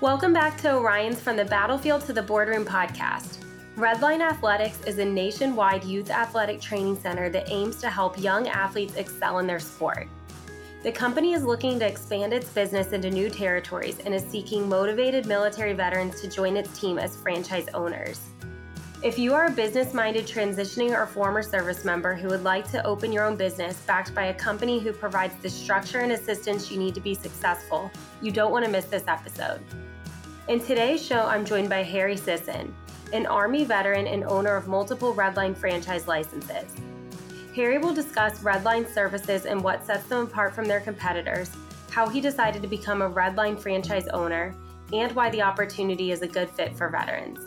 Welcome 0.00 0.32
back 0.32 0.56
to 0.62 0.76
Orion's 0.76 1.20
From 1.20 1.36
the 1.36 1.44
Battlefield 1.44 2.06
to 2.06 2.14
the 2.14 2.22
Boardroom 2.22 2.64
podcast. 2.64 3.36
Redline 3.76 4.22
Athletics 4.22 4.78
is 4.86 4.96
a 4.96 5.04
nationwide 5.04 5.84
youth 5.84 6.08
athletic 6.08 6.58
training 6.58 6.98
center 6.98 7.28
that 7.28 7.50
aims 7.50 7.76
to 7.82 7.90
help 7.90 8.18
young 8.18 8.48
athletes 8.48 8.94
excel 8.94 9.40
in 9.40 9.46
their 9.46 9.58
sport. 9.58 10.08
The 10.82 10.90
company 10.90 11.34
is 11.34 11.44
looking 11.44 11.78
to 11.78 11.86
expand 11.86 12.32
its 12.32 12.48
business 12.48 12.92
into 12.92 13.10
new 13.10 13.28
territories 13.28 13.98
and 14.06 14.14
is 14.14 14.24
seeking 14.24 14.66
motivated 14.66 15.26
military 15.26 15.74
veterans 15.74 16.18
to 16.22 16.30
join 16.30 16.56
its 16.56 16.80
team 16.80 16.98
as 16.98 17.14
franchise 17.16 17.68
owners. 17.74 18.22
If 19.02 19.18
you 19.18 19.34
are 19.34 19.48
a 19.48 19.50
business 19.50 19.92
minded 19.92 20.26
transitioning 20.26 20.92
or 20.92 21.04
former 21.04 21.42
service 21.42 21.84
member 21.84 22.14
who 22.14 22.28
would 22.28 22.42
like 22.42 22.70
to 22.70 22.82
open 22.86 23.12
your 23.12 23.26
own 23.26 23.36
business 23.36 23.78
backed 23.80 24.14
by 24.14 24.26
a 24.26 24.34
company 24.34 24.78
who 24.80 24.94
provides 24.94 25.34
the 25.42 25.50
structure 25.50 26.00
and 26.00 26.12
assistance 26.12 26.70
you 26.70 26.78
need 26.78 26.94
to 26.94 27.02
be 27.02 27.12
successful, 27.12 27.90
you 28.22 28.32
don't 28.32 28.50
want 28.50 28.64
to 28.64 28.70
miss 28.70 28.86
this 28.86 29.04
episode. 29.06 29.60
In 30.48 30.58
today's 30.58 31.04
show, 31.04 31.26
I'm 31.26 31.44
joined 31.44 31.68
by 31.68 31.82
Harry 31.82 32.16
Sisson, 32.16 32.74
an 33.12 33.26
Army 33.26 33.64
veteran 33.64 34.06
and 34.06 34.24
owner 34.24 34.56
of 34.56 34.66
multiple 34.66 35.14
Redline 35.14 35.56
franchise 35.56 36.08
licenses. 36.08 36.74
Harry 37.54 37.78
will 37.78 37.94
discuss 37.94 38.40
Redline 38.40 38.92
services 38.92 39.44
and 39.44 39.62
what 39.62 39.84
sets 39.84 40.06
them 40.06 40.24
apart 40.24 40.54
from 40.54 40.64
their 40.64 40.80
competitors, 40.80 41.50
how 41.90 42.08
he 42.08 42.20
decided 42.20 42.62
to 42.62 42.68
become 42.68 43.02
a 43.02 43.10
Redline 43.10 43.60
franchise 43.60 44.08
owner, 44.08 44.54
and 44.92 45.12
why 45.12 45.30
the 45.30 45.42
opportunity 45.42 46.10
is 46.10 46.22
a 46.22 46.28
good 46.28 46.50
fit 46.50 46.76
for 46.76 46.88
veterans. 46.88 47.38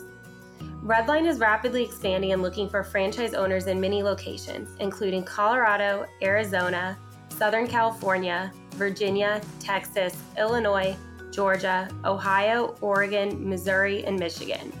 Redline 0.82 1.26
is 1.26 1.38
rapidly 1.38 1.82
expanding 1.82 2.32
and 2.32 2.42
looking 2.42 2.70
for 2.70 2.82
franchise 2.82 3.34
owners 3.34 3.66
in 3.66 3.80
many 3.80 4.02
locations, 4.02 4.70
including 4.80 5.24
Colorado, 5.24 6.06
Arizona, 6.22 6.96
Southern 7.28 7.66
California, 7.66 8.52
Virginia, 8.76 9.42
Texas, 9.60 10.16
Illinois, 10.38 10.96
Georgia, 11.34 11.88
Ohio, 12.04 12.76
Oregon, 12.80 13.48
Missouri, 13.48 14.04
and 14.04 14.18
Michigan. 14.18 14.72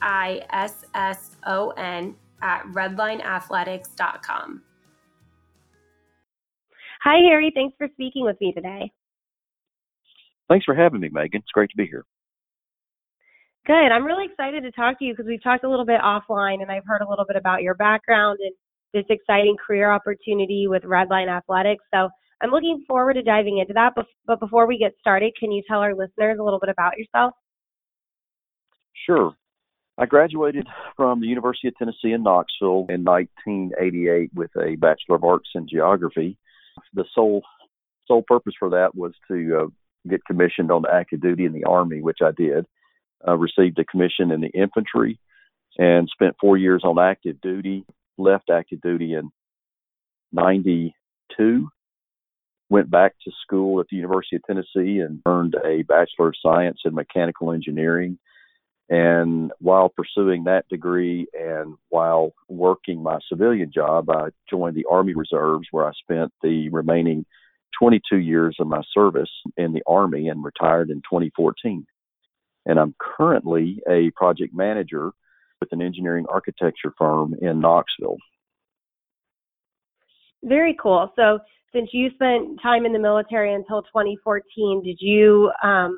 at 2.43 2.65
redlineathletics.com. 2.65 4.63
Hi, 7.03 7.17
Harry. 7.29 7.51
Thanks 7.55 7.75
for 7.79 7.89
speaking 7.93 8.25
with 8.25 8.37
me 8.41 8.53
today. 8.53 8.93
Thanks 10.49 10.65
for 10.65 10.75
having 10.75 11.01
me, 11.01 11.09
Megan. 11.13 11.41
It's 11.41 11.53
great 11.53 11.71
to 11.71 11.77
be 11.77 11.87
here. 11.87 12.05
Good. 13.67 13.93
I'm 13.93 14.05
really 14.05 14.27
excited 14.27 14.63
to 14.65 14.73
talk 14.73 14.99
to 14.99 15.05
you 15.05 15.13
because 15.13 15.27
we've 15.27 15.43
talked 15.43 15.65
a 15.65 15.71
little 15.71 15.87
bit 15.87 16.01
offline 16.01 16.63
and 16.63 16.71
I've 16.71 16.83
heard 16.87 17.03
a 17.03 17.09
little 17.09 17.25
bit 17.27 17.37
about 17.37 17.63
your 17.63 17.75
background 17.75 18.39
and 18.43 18.53
this 18.93 19.05
exciting 19.09 19.57
career 19.65 19.93
opportunity 19.93 20.67
with 20.67 20.83
Redline 20.83 21.29
Athletics. 21.29 21.85
So 21.95 22.09
I'm 22.43 22.51
looking 22.51 22.85
forward 22.89 23.15
to 23.15 23.23
diving 23.23 23.59
into 23.59 23.75
that. 23.75 23.93
But 24.27 24.41
before 24.41 24.67
we 24.67 24.79
get 24.79 24.93
started, 24.99 25.33
can 25.39 25.53
you 25.53 25.63
tell 25.69 25.81
our 25.81 25.95
listeners 25.95 26.39
a 26.41 26.43
little 26.43 26.59
bit 26.59 26.71
about 26.71 26.99
yourself? 26.99 27.33
Sure. 29.07 29.35
I 29.99 30.07
graduated 30.07 30.67
from 30.97 31.21
the 31.21 31.27
University 31.27 31.69
of 31.69 31.77
Tennessee 31.77 32.13
in 32.13 32.23
Knoxville 32.23 32.87
in 32.89 33.05
1988 33.05 34.31
with 34.35 34.51
a 34.57 34.75
Bachelor 34.77 35.17
of 35.17 35.25
Arts 35.25 35.51
in 35.55 35.69
Geography. 35.69 36.39
The 36.95 37.05
sole 37.15 37.43
sole 38.07 38.23
purpose 38.27 38.55
for 38.59 38.71
that 38.71 38.95
was 38.95 39.13
to 39.29 39.61
uh, 39.61 39.67
get 40.09 40.25
commissioned 40.25 40.71
on 40.71 40.85
active 40.93 41.21
duty 41.21 41.45
in 41.45 41.53
the 41.53 41.65
Army, 41.65 42.01
which 42.01 42.19
I 42.23 42.31
did. 42.37 42.67
Uh, 43.27 43.37
received 43.37 43.79
a 43.79 43.85
commission 43.85 44.31
in 44.31 44.41
the 44.41 44.49
infantry 44.49 45.19
and 45.79 46.09
spent 46.11 46.37
four 46.41 46.57
years 46.57 46.83
on 46.85 46.99
active 46.99 47.41
duty. 47.41 47.85
Left 48.19 48.51
active 48.51 48.81
duty 48.81 49.15
in 49.15 49.31
92. 50.33 51.69
Went 52.69 52.91
back 52.91 53.15
to 53.25 53.33
school 53.43 53.81
at 53.81 53.87
the 53.91 53.97
University 53.97 54.37
of 54.37 54.43
Tennessee 54.45 55.01
and 55.01 55.21
earned 55.27 55.57
a 55.65 55.83
Bachelor 55.83 56.29
of 56.29 56.35
Science 56.41 56.81
in 56.85 56.95
Mechanical 56.95 57.53
Engineering. 57.53 58.19
And 58.91 59.53
while 59.61 59.89
pursuing 59.89 60.45
that 60.45 60.69
degree 60.69 61.29
and 61.33 61.77
while 61.91 62.33
working 62.49 63.01
my 63.05 63.21
civilian 63.29 63.71
job, 63.73 64.11
I 64.11 64.31
joined 64.51 64.77
the 64.77 64.87
Army 64.91 65.15
Reserves, 65.15 65.69
where 65.71 65.87
I 65.87 65.93
spent 65.93 66.33
the 66.43 66.69
remaining 66.71 67.25
22 67.81 68.17
years 68.17 68.57
of 68.59 68.67
my 68.67 68.83
service 68.93 69.31
in 69.57 69.73
the 69.73 69.83
Army 69.87 70.29
and 70.29 70.43
retired 70.43 70.91
in 70.91 70.97
2014. 70.97 71.87
And 72.67 72.81
I'm 72.81 72.97
currently 72.99 73.81
a 73.89 74.11
project 74.17 74.53
manager 74.53 75.13
with 75.61 75.73
an 75.73 75.83
engineering 75.83 76.27
architecture 76.29 76.93
firm 76.99 77.37
in 77.41 77.61
Knoxville. 77.61 78.17
Very 80.43 80.77
cool. 80.83 81.13
So, 81.15 81.39
since 81.73 81.91
you 81.93 82.11
spent 82.15 82.61
time 82.61 82.85
in 82.85 82.93
the 82.93 82.99
military 82.99 83.55
until 83.55 83.83
2014, 83.83 84.83
did 84.83 84.97
you 85.01 85.53
um, 85.63 85.97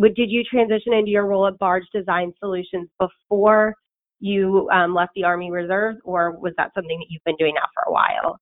did 0.00 0.30
you 0.30 0.44
transition 0.44 0.92
into 0.92 1.10
your 1.10 1.26
role 1.26 1.46
at 1.46 1.58
Barge 1.58 1.84
Design 1.94 2.32
Solutions 2.38 2.88
before 2.98 3.74
you 4.20 4.68
um, 4.70 4.94
left 4.94 5.12
the 5.14 5.24
Army 5.24 5.50
Reserves, 5.50 5.98
or 6.04 6.32
was 6.38 6.52
that 6.56 6.72
something 6.74 6.98
that 6.98 7.06
you've 7.08 7.24
been 7.24 7.36
doing 7.36 7.54
now 7.54 7.66
for 7.74 7.88
a 7.88 7.92
while? 7.92 8.38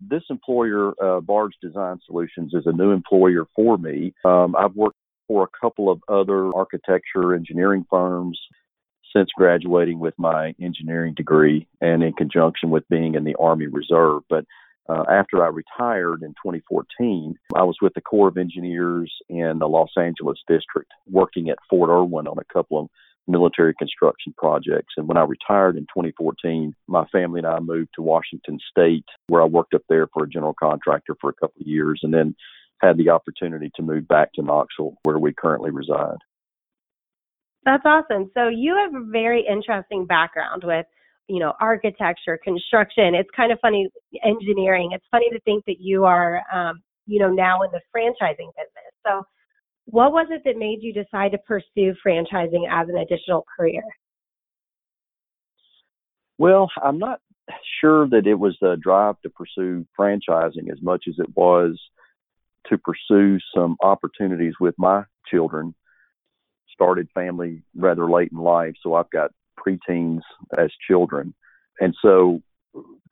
this 0.00 0.22
employer, 0.30 0.92
uh, 1.02 1.20
Barge 1.20 1.54
Design 1.60 1.98
Solutions, 2.06 2.54
is 2.54 2.64
a 2.66 2.72
new 2.72 2.90
employer 2.90 3.46
for 3.54 3.78
me. 3.78 4.14
Um, 4.24 4.54
I've 4.56 4.74
worked 4.74 4.96
for 5.26 5.44
a 5.44 5.58
couple 5.60 5.90
of 5.90 6.00
other 6.08 6.54
architecture 6.54 7.34
engineering 7.34 7.84
firms 7.90 8.38
since 9.14 9.30
graduating 9.36 9.98
with 9.98 10.14
my 10.18 10.54
engineering 10.60 11.14
degree 11.14 11.66
and 11.80 12.02
in 12.02 12.12
conjunction 12.12 12.70
with 12.70 12.88
being 12.88 13.14
in 13.14 13.24
the 13.24 13.34
Army 13.36 13.66
Reserve. 13.66 14.22
But 14.28 14.44
uh, 14.88 15.04
after 15.10 15.44
I 15.44 15.48
retired 15.48 16.22
in 16.22 16.30
2014, 16.30 17.34
I 17.54 17.62
was 17.62 17.76
with 17.82 17.94
the 17.94 18.00
Corps 18.00 18.28
of 18.28 18.38
Engineers 18.38 19.12
in 19.28 19.58
the 19.58 19.68
Los 19.68 19.90
Angeles 19.96 20.38
district, 20.48 20.90
working 21.10 21.50
at 21.50 21.58
Fort 21.68 21.90
Irwin 21.90 22.26
on 22.26 22.38
a 22.38 22.52
couple 22.52 22.80
of 22.80 22.88
military 23.26 23.74
construction 23.74 24.34
projects. 24.38 24.94
And 24.96 25.06
when 25.06 25.18
I 25.18 25.24
retired 25.24 25.76
in 25.76 25.82
2014, 25.82 26.74
my 26.86 27.04
family 27.12 27.40
and 27.40 27.46
I 27.46 27.58
moved 27.60 27.90
to 27.96 28.02
Washington 28.02 28.58
State, 28.70 29.04
where 29.26 29.42
I 29.42 29.46
worked 29.46 29.74
up 29.74 29.82
there 29.88 30.06
for 30.06 30.24
a 30.24 30.28
general 30.28 30.54
contractor 30.58 31.14
for 31.20 31.28
a 31.28 31.34
couple 31.34 31.60
of 31.60 31.66
years, 31.66 32.00
and 32.02 32.12
then 32.12 32.34
had 32.80 32.96
the 32.96 33.10
opportunity 33.10 33.70
to 33.76 33.82
move 33.82 34.08
back 34.08 34.32
to 34.34 34.42
Knoxville, 34.42 34.96
where 35.02 35.18
we 35.18 35.34
currently 35.34 35.70
reside. 35.70 36.18
That's 37.64 37.82
awesome. 37.84 38.30
So 38.32 38.48
you 38.48 38.74
have 38.76 38.94
a 38.94 39.04
very 39.04 39.44
interesting 39.46 40.06
background 40.06 40.62
with, 40.64 40.86
you 41.28 41.38
know, 41.38 41.52
architecture, 41.60 42.38
construction. 42.42 43.14
It's 43.14 43.28
kind 43.36 43.52
of 43.52 43.58
funny, 43.60 43.88
engineering. 44.24 44.90
It's 44.92 45.04
funny 45.10 45.28
to 45.30 45.40
think 45.40 45.64
that 45.66 45.76
you 45.80 46.04
are, 46.04 46.42
um, 46.52 46.80
you 47.06 47.20
know, 47.20 47.30
now 47.30 47.62
in 47.62 47.70
the 47.70 47.80
franchising 47.94 48.50
business. 48.56 48.92
So 49.06 49.22
what 49.86 50.12
was 50.12 50.26
it 50.30 50.42
that 50.44 50.56
made 50.56 50.78
you 50.82 50.92
decide 50.92 51.32
to 51.32 51.38
pursue 51.38 51.94
franchising 52.06 52.68
as 52.70 52.88
an 52.88 52.98
additional 52.98 53.44
career? 53.56 53.82
Well, 56.36 56.70
I'm 56.82 56.98
not 56.98 57.20
sure 57.80 58.08
that 58.08 58.26
it 58.26 58.38
was 58.38 58.56
the 58.60 58.76
drive 58.80 59.20
to 59.22 59.30
pursue 59.30 59.86
franchising 59.98 60.70
as 60.70 60.80
much 60.82 61.04
as 61.08 61.14
it 61.18 61.34
was 61.34 61.80
to 62.66 62.78
pursue 62.78 63.38
some 63.54 63.76
opportunities 63.82 64.54
with 64.60 64.74
my 64.78 65.04
children. 65.26 65.74
Started 66.72 67.08
family 67.14 67.62
rather 67.74 68.08
late 68.08 68.30
in 68.30 68.38
life, 68.38 68.74
so 68.82 68.94
I've 68.94 69.10
got 69.10 69.32
preteens 69.66 70.20
as 70.56 70.70
children. 70.86 71.34
And 71.80 71.94
so 72.02 72.40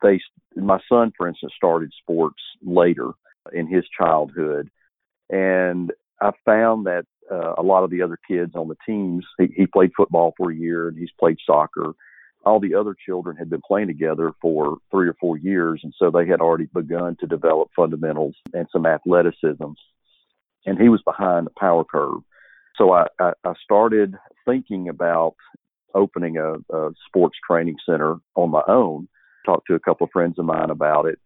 they 0.01 0.19
my 0.55 0.79
son 0.89 1.11
for 1.17 1.27
instance 1.27 1.53
started 1.55 1.91
sports 2.01 2.41
later 2.63 3.11
in 3.53 3.67
his 3.67 3.83
childhood 3.97 4.69
and 5.29 5.91
I 6.21 6.31
found 6.45 6.85
that 6.85 7.05
uh, 7.31 7.53
a 7.57 7.63
lot 7.63 7.83
of 7.83 7.89
the 7.89 8.01
other 8.01 8.17
kids 8.27 8.53
on 8.55 8.67
the 8.67 8.77
teams, 8.85 9.25
he, 9.37 9.47
he 9.55 9.67
played 9.67 9.91
football 9.95 10.33
for 10.37 10.51
a 10.51 10.55
year 10.55 10.87
and 10.87 10.97
he's 10.97 11.11
played 11.19 11.37
soccer. 11.45 11.93
All 12.45 12.59
the 12.59 12.75
other 12.75 12.95
children 13.05 13.35
had 13.35 13.49
been 13.49 13.61
playing 13.67 13.87
together 13.87 14.31
for 14.41 14.77
three 14.89 15.07
or 15.07 15.15
four 15.19 15.37
years, 15.37 15.81
and 15.83 15.93
so 15.97 16.09
they 16.09 16.25
had 16.25 16.39
already 16.39 16.67
begun 16.73 17.17
to 17.19 17.27
develop 17.27 17.69
fundamentals 17.75 18.35
and 18.53 18.67
some 18.71 18.85
athleticism. 18.85 19.65
And 20.65 20.79
he 20.79 20.87
was 20.87 21.01
behind 21.03 21.45
the 21.45 21.51
power 21.59 21.83
curve. 21.83 22.21
So 22.77 22.93
I, 22.93 23.07
I, 23.19 23.33
I 23.43 23.53
started 23.63 24.15
thinking 24.45 24.87
about 24.87 25.35
opening 25.97 26.37
a, 26.37 26.53
a 26.75 26.91
sports 27.07 27.37
training 27.45 27.77
center 27.85 28.17
on 28.35 28.51
my 28.51 28.63
own. 28.67 29.07
Talked 29.45 29.67
to 29.67 29.75
a 29.75 29.79
couple 29.79 30.05
of 30.05 30.11
friends 30.11 30.37
of 30.39 30.45
mine 30.45 30.69
about 30.69 31.05
it, 31.05 31.19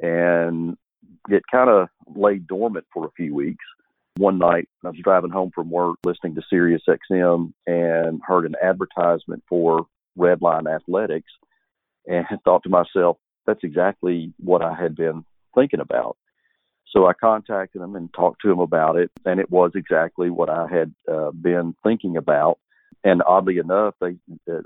and 0.00 0.76
it 1.28 1.42
kind 1.50 1.70
of 1.70 1.88
lay 2.14 2.36
dormant 2.38 2.86
for 2.92 3.06
a 3.06 3.10
few 3.16 3.34
weeks 3.34 3.64
one 4.16 4.38
night 4.38 4.68
I 4.84 4.88
was 4.88 4.98
driving 5.02 5.30
home 5.30 5.50
from 5.54 5.70
work 5.70 5.96
listening 6.04 6.34
to 6.36 6.42
Sirius 6.48 6.82
XM 6.88 7.52
and 7.66 8.20
heard 8.26 8.46
an 8.46 8.54
advertisement 8.62 9.42
for 9.48 9.86
Redline 10.18 10.72
Athletics 10.72 11.30
and 12.06 12.24
thought 12.44 12.62
to 12.62 12.68
myself, 12.68 13.18
that's 13.46 13.62
exactly 13.62 14.32
what 14.38 14.64
I 14.64 14.74
had 14.74 14.96
been 14.96 15.24
thinking 15.54 15.80
about. 15.80 16.16
So 16.92 17.06
I 17.06 17.12
contacted 17.12 17.82
them 17.82 17.94
and 17.94 18.12
talked 18.14 18.40
to 18.42 18.48
them 18.48 18.60
about 18.60 18.96
it, 18.96 19.10
and 19.24 19.38
it 19.38 19.50
was 19.50 19.72
exactly 19.74 20.30
what 20.30 20.48
I 20.48 20.66
had 20.66 20.94
uh, 21.12 21.30
been 21.32 21.74
thinking 21.82 22.16
about. 22.16 22.58
And 23.06 23.22
oddly 23.24 23.58
enough, 23.58 23.94
they, 24.00 24.16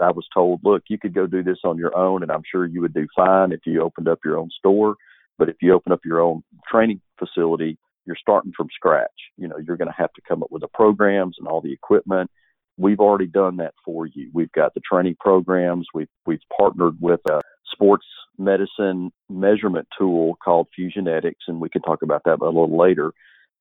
I 0.00 0.12
was 0.12 0.26
told, 0.32 0.60
look, 0.64 0.84
you 0.88 0.96
could 0.96 1.12
go 1.12 1.26
do 1.26 1.42
this 1.42 1.58
on 1.62 1.76
your 1.76 1.94
own, 1.94 2.22
and 2.22 2.32
I'm 2.32 2.42
sure 2.50 2.64
you 2.64 2.80
would 2.80 2.94
do 2.94 3.06
fine 3.14 3.52
if 3.52 3.60
you 3.66 3.82
opened 3.82 4.08
up 4.08 4.20
your 4.24 4.38
own 4.38 4.48
store. 4.58 4.94
But 5.36 5.50
if 5.50 5.56
you 5.60 5.74
open 5.74 5.92
up 5.92 6.00
your 6.06 6.22
own 6.22 6.42
training 6.66 7.02
facility, 7.18 7.76
you're 8.06 8.16
starting 8.18 8.54
from 8.56 8.68
scratch. 8.74 9.10
You 9.36 9.46
know, 9.46 9.58
you're 9.58 9.76
going 9.76 9.90
to 9.90 9.94
have 9.94 10.14
to 10.14 10.22
come 10.26 10.42
up 10.42 10.50
with 10.50 10.62
the 10.62 10.68
programs 10.68 11.36
and 11.38 11.46
all 11.46 11.60
the 11.60 11.70
equipment. 11.74 12.30
We've 12.78 12.98
already 12.98 13.26
done 13.26 13.58
that 13.58 13.74
for 13.84 14.06
you. 14.06 14.30
We've 14.32 14.52
got 14.52 14.72
the 14.72 14.80
training 14.90 15.16
programs. 15.20 15.86
We've 15.92 16.08
we've 16.24 16.40
partnered 16.56 16.96
with 16.98 17.20
a 17.28 17.42
sports 17.70 18.06
medicine 18.38 19.12
measurement 19.28 19.86
tool 19.98 20.38
called 20.42 20.68
Fusionetics, 20.78 21.44
and 21.46 21.60
we 21.60 21.68
can 21.68 21.82
talk 21.82 22.00
about 22.00 22.22
that 22.24 22.40
a 22.40 22.46
little 22.46 22.74
later. 22.74 23.12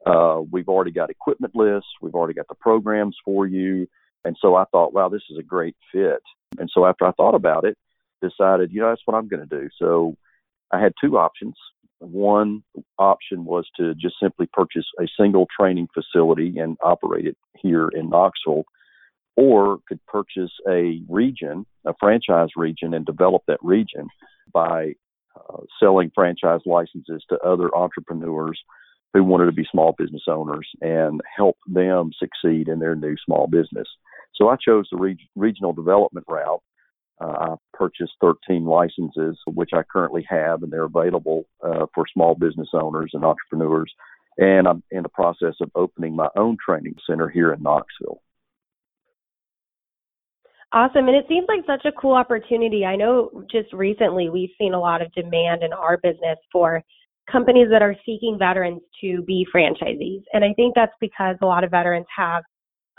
Uh, 0.06 0.40
we've 0.50 0.70
already 0.70 0.92
got 0.92 1.10
equipment 1.10 1.54
lists. 1.54 1.90
We've 2.02 2.16
already 2.16 2.34
got 2.34 2.48
the 2.48 2.56
programs 2.56 3.18
for 3.26 3.46
you. 3.46 3.90
And 4.26 4.36
so 4.42 4.56
I 4.56 4.66
thought, 4.72 4.94
wow, 4.94 5.10
this 5.10 5.24
is 5.30 5.38
a 5.38 5.44
great 5.44 5.76
fit. 5.92 6.22
And 6.58 6.70
so 6.74 6.86
after 6.86 7.06
I 7.06 7.12
thought 7.14 7.36
about 7.36 7.66
it, 7.66 7.78
decided, 8.22 8.72
you 8.72 8.82
know, 8.82 8.90
that's 8.90 9.02
what 9.06 9.16
I'm 9.16 9.28
going 9.28 9.48
to 9.48 9.60
do. 9.60 9.70
So 9.78 10.16
I 10.72 10.80
had 10.82 10.94
two 11.02 11.18
options. 11.18 11.56
One 12.00 12.64
option 12.98 13.46
was 13.46 13.68
to 13.78 13.94
just 13.96 14.16
simply 14.22 14.48
purchase 14.52 14.86
a 15.00 15.08
single 15.20 15.48
training 15.58 15.88
facility 15.94 16.58
and 16.58 16.78
operate 16.84 17.26
it 17.26 17.38
here 17.58 17.90
in 17.90 18.10
Knoxville, 18.10 18.64
or 19.36 19.80
could 19.88 20.06
purchase 20.06 20.52
a 20.68 21.02
region, 21.08 21.66
a 21.86 21.94
franchise 22.00 22.50
region, 22.56 22.94
and 22.94 23.06
develop 23.06 23.44
that 23.48 23.60
region 23.62 24.08
by 24.54 24.94
uh, 25.36 25.58
selling 25.80 26.12
franchise 26.14 26.62
licenses 26.66 27.24
to 27.30 27.40
other 27.40 27.74
entrepreneurs 27.76 28.60
who 29.14 29.24
wanted 29.24 29.46
to 29.46 29.52
be 29.52 29.66
small 29.72 29.96
business 29.98 30.24
owners 30.28 30.68
and 30.82 31.22
help 31.36 31.58
them 31.68 32.12
succeed 32.18 32.68
in 32.68 32.80
their 32.80 32.96
new 32.96 33.16
small 33.26 33.48
business. 33.48 33.88
So 34.36 34.50
I 34.50 34.56
chose 34.56 34.88
the 34.92 34.98
reg- 34.98 35.20
regional 35.36 35.74
development 35.74 36.26
route. 36.28 36.62
Uh, 37.22 37.26
I 37.26 37.56
purchased 37.74 38.14
13 38.22 38.66
licenses, 38.66 39.38
which 39.46 39.72
I 39.74 39.84
currently 39.84 40.26
have, 40.30 40.64
and 40.64 40.72
they're 40.72 40.86
available 40.86 41.46
uh, 41.64 41.86
for 41.94 42.06
small 42.14 42.36
business 42.36 42.70
owners 42.74 43.12
and 43.14 43.26
entrepreneurs. 43.26 43.94
And 44.38 44.68
I'm 44.68 44.84
in 44.92 45.04
the 45.04 45.10
process 45.10 45.56
of 45.62 45.70
opening 45.76 46.16
my 46.16 46.30
own 46.38 46.56
training 46.66 46.96
center 47.06 47.28
here 47.28 47.52
in 47.52 47.62
Knoxville. 47.62 48.22
Awesome. 50.72 51.08
And 51.08 51.18
it 51.18 51.26
seems 51.28 51.48
like 51.48 51.66
such 51.66 51.86
a 51.86 51.92
cool 52.00 52.14
opportunity. 52.14 52.86
I 52.86 52.96
know 52.96 53.44
just 53.52 53.74
recently 53.74 54.30
we've 54.30 54.52
seen 54.58 54.74
a 54.74 54.80
lot 54.80 55.02
of 55.02 55.12
demand 55.14 55.64
in 55.64 55.74
our 55.74 55.98
business 55.98 56.38
for 56.52 56.84
companies 57.30 57.68
that 57.72 57.82
are 57.82 57.96
seeking 58.06 58.38
veterans 58.38 58.82
to 59.02 59.24
be 59.24 59.46
franchisees. 59.54 60.22
And 60.34 60.46
I 60.46 60.54
think 60.54 60.76
that's 60.76 60.94
because 61.02 61.38
a 61.42 61.46
lot 61.46 61.64
of 61.64 61.72
veterans 61.72 62.06
have 62.16 62.44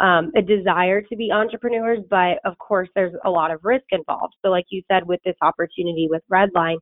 um, 0.01 0.33
a 0.35 0.41
desire 0.43 1.03
to 1.03 1.17
be 1.17 1.31
entrepreneurs, 1.31 2.01
but 2.09 2.39
of 2.45 2.57
course, 2.59 2.89
there's 2.95 3.15
a 3.25 3.31
lot 3.31 3.51
of 3.51 3.61
risk 3.63 3.85
involved. 3.91 4.35
So, 4.43 4.51
like 4.51 4.65
you 4.71 4.83
said, 4.91 5.07
with 5.07 5.21
this 5.25 5.37
opportunity 5.43 6.09
with 6.11 6.23
Redline, 6.33 6.79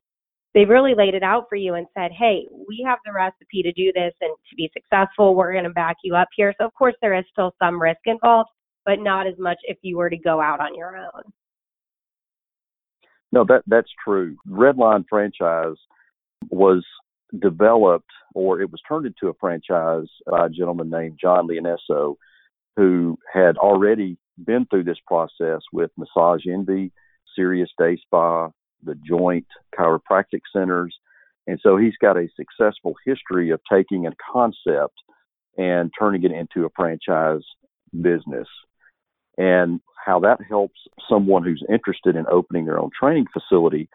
they've 0.53 0.69
really 0.69 0.95
laid 0.95 1.13
it 1.13 1.23
out 1.23 1.45
for 1.49 1.57
you 1.57 1.73
and 1.73 1.85
said, 1.97 2.11
hey, 2.17 2.47
we 2.67 2.83
have 2.87 2.99
the 3.05 3.11
recipe 3.11 3.61
to 3.61 3.73
do 3.73 3.91
this 3.93 4.13
and 4.21 4.33
to 4.49 4.55
be 4.55 4.71
successful. 4.73 5.35
We're 5.35 5.51
going 5.51 5.65
to 5.65 5.69
back 5.69 5.97
you 6.03 6.15
up 6.15 6.29
here. 6.33 6.53
So, 6.57 6.65
of 6.65 6.73
course, 6.73 6.95
there 7.01 7.13
is 7.13 7.25
still 7.31 7.53
some 7.61 7.81
risk 7.81 7.99
involved, 8.05 8.49
but 8.85 8.99
not 8.99 9.27
as 9.27 9.35
much 9.37 9.57
if 9.63 9.77
you 9.81 9.97
were 9.97 10.09
to 10.09 10.17
go 10.17 10.39
out 10.41 10.61
on 10.61 10.73
your 10.75 10.95
own. 10.95 11.23
No, 13.31 13.43
that 13.45 13.63
that's 13.67 13.91
true. 14.03 14.37
Redline 14.49 15.03
franchise 15.09 15.77
was 16.49 16.83
developed 17.41 18.09
or 18.33 18.61
it 18.61 18.71
was 18.71 18.81
turned 18.87 19.05
into 19.05 19.27
a 19.27 19.33
franchise 19.39 20.07
by 20.25 20.47
a 20.47 20.49
gentleman 20.49 20.89
named 20.89 21.19
John 21.21 21.47
Leonesio 21.47 22.15
who 22.75 23.17
had 23.31 23.57
already 23.57 24.17
been 24.43 24.65
through 24.65 24.85
this 24.85 24.99
process 25.05 25.61
with 25.73 25.91
Massage 25.97 26.45
Envy, 26.47 26.91
Sirius 27.35 27.69
Day 27.77 27.97
Spa, 27.97 28.49
the 28.83 28.95
Joint 29.07 29.47
Chiropractic 29.77 30.41
Centers. 30.53 30.95
And 31.47 31.59
so 31.61 31.77
he's 31.77 31.97
got 32.01 32.17
a 32.17 32.27
successful 32.35 32.95
history 33.05 33.49
of 33.49 33.59
taking 33.71 34.07
a 34.07 34.11
concept 34.31 34.95
and 35.57 35.91
turning 35.97 36.23
it 36.23 36.31
into 36.31 36.65
a 36.65 36.69
franchise 36.75 37.43
business. 38.01 38.47
And 39.37 39.81
how 40.05 40.19
that 40.21 40.39
helps 40.47 40.79
someone 41.09 41.43
who's 41.43 41.63
interested 41.69 42.15
in 42.15 42.25
opening 42.31 42.65
their 42.65 42.79
own 42.79 42.89
training 42.97 43.25
facility, 43.33 43.89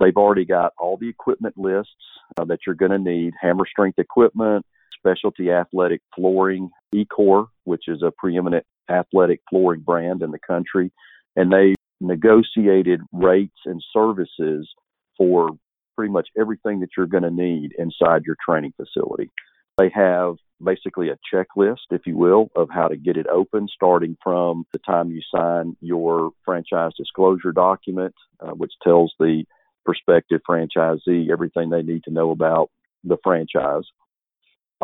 they've 0.00 0.16
already 0.16 0.44
got 0.44 0.72
all 0.78 0.96
the 0.96 1.08
equipment 1.08 1.56
lists 1.56 1.92
uh, 2.36 2.44
that 2.44 2.60
you're 2.66 2.74
going 2.74 2.90
to 2.90 2.98
need 2.98 3.34
hammer 3.40 3.64
strength 3.70 3.98
equipment, 3.98 4.64
specialty 5.04 5.50
athletic 5.50 6.00
flooring, 6.16 6.70
Ecor, 6.94 7.48
which 7.64 7.84
is 7.88 8.02
a 8.02 8.12
preeminent 8.16 8.64
athletic 8.90 9.40
flooring 9.50 9.80
brand 9.80 10.22
in 10.22 10.30
the 10.30 10.38
country, 10.46 10.90
and 11.36 11.52
they 11.52 11.74
negotiated 12.00 13.00
rates 13.12 13.58
and 13.66 13.82
services 13.92 14.68
for 15.16 15.50
pretty 15.96 16.12
much 16.12 16.28
everything 16.38 16.80
that 16.80 16.88
you're 16.96 17.06
going 17.06 17.22
to 17.22 17.30
need 17.30 17.72
inside 17.78 18.22
your 18.26 18.36
training 18.46 18.72
facility. 18.76 19.30
They 19.78 19.90
have 19.94 20.36
basically 20.62 21.10
a 21.10 21.18
checklist, 21.32 21.86
if 21.90 22.02
you 22.06 22.16
will, 22.16 22.48
of 22.56 22.68
how 22.70 22.88
to 22.88 22.96
get 22.96 23.16
it 23.16 23.26
open, 23.26 23.68
starting 23.72 24.16
from 24.22 24.64
the 24.72 24.78
time 24.78 25.10
you 25.10 25.20
sign 25.34 25.76
your 25.80 26.30
franchise 26.44 26.92
disclosure 26.96 27.52
document, 27.52 28.14
uh, 28.40 28.52
which 28.52 28.72
tells 28.82 29.12
the 29.18 29.44
prospective 29.84 30.40
franchisee 30.48 31.30
everything 31.30 31.70
they 31.70 31.82
need 31.82 32.02
to 32.04 32.10
know 32.10 32.30
about 32.30 32.70
the 33.04 33.18
franchise 33.22 33.82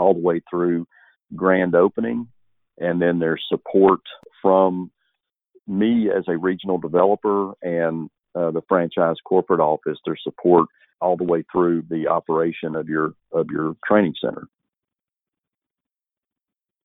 all 0.01 0.15
the 0.15 0.21
way 0.21 0.41
through 0.51 0.87
grand 1.37 1.75
opening. 1.75 2.29
And 2.79 3.01
then 3.01 3.19
there's 3.19 3.45
support 3.49 4.01
from 4.43 4.91
me 5.67 6.09
as 6.11 6.25
a 6.29 6.37
regional 6.37 6.79
developer 6.79 7.53
and 7.63 8.09
uh, 8.35 8.51
the 8.51 8.63
franchise 8.69 9.17
corporate 9.25 9.61
office. 9.61 9.99
There's 10.05 10.21
support 10.25 10.67
all 11.01 11.17
the 11.17 11.25
way 11.25 11.45
through 11.51 11.85
the 11.89 12.09
operation 12.09 12.75
of 12.77 12.89
your 12.89 13.15
of 13.33 13.47
your 13.51 13.75
training 13.87 14.15
center. 14.23 14.49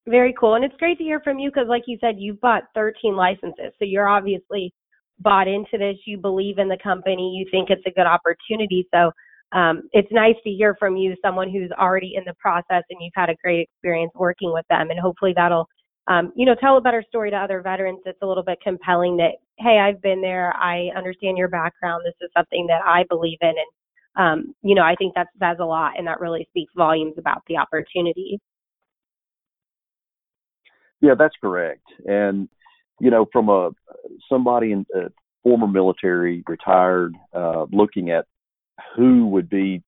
Very 0.07 0.35
cool, 0.39 0.55
and 0.55 0.63
it's 0.63 0.75
great 0.77 0.97
to 0.99 1.03
hear 1.03 1.19
from 1.21 1.39
you 1.39 1.49
because, 1.49 1.67
like 1.67 1.83
you 1.87 1.97
said, 1.99 2.15
you've 2.19 2.39
bought 2.39 2.63
13 2.75 3.15
licenses, 3.15 3.73
so 3.79 3.85
you're 3.85 4.07
obviously 4.07 4.73
bought 5.19 5.47
into 5.47 5.77
this. 5.79 5.97
You 6.05 6.17
believe 6.17 6.59
in 6.59 6.67
the 6.67 6.77
company. 6.81 7.35
You 7.35 7.47
think 7.49 7.69
it's 7.69 7.85
a 7.87 7.91
good 7.91 8.05
opportunity. 8.05 8.87
So 8.93 9.11
um, 9.55 9.83
it's 9.93 10.11
nice 10.11 10.35
to 10.43 10.49
hear 10.49 10.75
from 10.77 10.97
you, 10.97 11.15
someone 11.23 11.49
who's 11.49 11.71
already 11.79 12.15
in 12.15 12.25
the 12.25 12.33
process 12.33 12.83
and 12.89 12.99
you've 12.99 13.13
had 13.15 13.29
a 13.29 13.35
great 13.41 13.69
experience 13.69 14.11
working 14.13 14.51
with 14.51 14.65
them. 14.69 14.89
And 14.89 14.99
hopefully 14.99 15.31
that'll, 15.33 15.69
um, 16.07 16.33
you 16.35 16.45
know, 16.45 16.55
tell 16.55 16.77
a 16.77 16.81
better 16.81 17.03
story 17.07 17.31
to 17.31 17.37
other 17.37 17.61
veterans 17.61 18.01
that's 18.03 18.21
a 18.21 18.27
little 18.27 18.43
bit 18.43 18.59
compelling 18.61 19.15
that, 19.17 19.35
hey, 19.57 19.79
I've 19.79 20.01
been 20.01 20.19
there. 20.19 20.53
I 20.57 20.89
understand 20.97 21.37
your 21.37 21.47
background. 21.47 22.03
This 22.05 22.13
is 22.19 22.29
something 22.35 22.67
that 22.67 22.81
I 22.85 23.05
believe 23.07 23.37
in. 23.41 23.53
And, 23.55 23.57
um, 24.17 24.55
you 24.61 24.75
know, 24.75 24.83
I 24.83 24.95
think 24.95 25.15
that 25.15 25.27
says 25.39 25.57
a 25.61 25.65
lot 25.65 25.93
and 25.97 26.05
that 26.05 26.19
really 26.19 26.45
speaks 26.49 26.73
volumes 26.75 27.15
about 27.17 27.41
the 27.47 27.55
opportunity. 27.55 28.37
Yeah, 30.99 31.15
that's 31.17 31.35
correct. 31.39 31.83
And, 32.05 32.49
you 32.99 33.09
know, 33.09 33.25
from 33.31 33.47
a 33.47 33.69
somebody 34.27 34.73
in 34.73 34.85
uh, 34.93 35.09
former 35.43 35.67
military, 35.67 36.43
retired, 36.45 37.15
uh, 37.33 37.67
looking 37.71 38.09
at 38.09 38.25
who 38.95 39.27
would 39.27 39.49
be, 39.49 39.83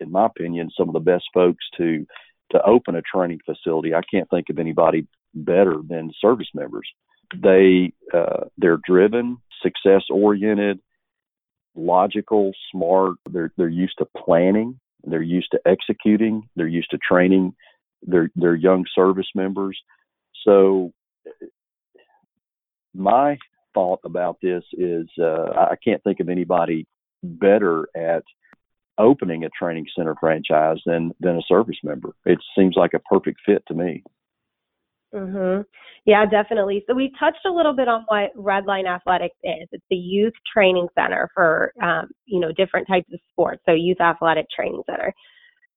in 0.00 0.10
my 0.10 0.26
opinion, 0.26 0.70
some 0.76 0.88
of 0.88 0.94
the 0.94 1.00
best 1.00 1.24
folks 1.32 1.64
to 1.78 2.06
to 2.52 2.62
open 2.62 2.94
a 2.94 3.02
training 3.02 3.40
facility. 3.44 3.92
I 3.92 4.02
can't 4.08 4.30
think 4.30 4.46
of 4.50 4.58
anybody 4.58 5.06
better 5.34 5.74
than 5.88 6.12
service 6.20 6.48
members. 6.54 6.88
They 7.34 7.92
uh, 8.14 8.44
they're 8.56 8.78
driven, 8.86 9.38
success 9.62 10.02
oriented, 10.10 10.78
logical, 11.74 12.52
smart. 12.70 13.16
They're 13.30 13.52
they're 13.56 13.68
used 13.68 13.98
to 13.98 14.06
planning. 14.16 14.78
They're 15.04 15.22
used 15.22 15.50
to 15.52 15.60
executing. 15.66 16.48
They're 16.56 16.66
used 16.66 16.90
to 16.90 16.98
training 16.98 17.54
their 18.02 18.30
their 18.36 18.54
young 18.54 18.84
service 18.94 19.28
members. 19.34 19.78
So 20.44 20.92
my 22.94 23.38
thought 23.74 24.00
about 24.04 24.38
this 24.40 24.64
is 24.72 25.06
uh, 25.20 25.50
I 25.50 25.76
can't 25.82 26.02
think 26.02 26.20
of 26.20 26.28
anybody 26.28 26.86
better 27.26 27.88
at 27.96 28.22
opening 28.98 29.44
a 29.44 29.48
training 29.50 29.86
center 29.96 30.14
franchise 30.18 30.78
than 30.86 31.12
than 31.20 31.36
a 31.36 31.42
service 31.42 31.76
member. 31.82 32.10
It 32.24 32.38
seems 32.56 32.76
like 32.76 32.94
a 32.94 32.98
perfect 33.00 33.40
fit 33.44 33.62
to 33.68 33.74
me. 33.74 34.02
Mhm. 35.14 35.64
Yeah, 36.04 36.26
definitely. 36.26 36.84
So 36.86 36.94
we 36.94 37.12
touched 37.18 37.44
a 37.46 37.50
little 37.50 37.72
bit 37.72 37.88
on 37.88 38.04
what 38.08 38.34
Redline 38.36 38.86
Athletics 38.86 39.36
is. 39.42 39.68
It's 39.72 39.84
the 39.90 39.96
youth 39.96 40.34
training 40.52 40.88
center 40.94 41.28
for 41.34 41.72
um, 41.82 42.10
you 42.26 42.40
know 42.40 42.52
different 42.52 42.86
types 42.88 43.12
of 43.12 43.20
sports. 43.30 43.62
So 43.66 43.72
youth 43.72 44.00
athletic 44.00 44.46
training 44.50 44.82
center. 44.86 45.12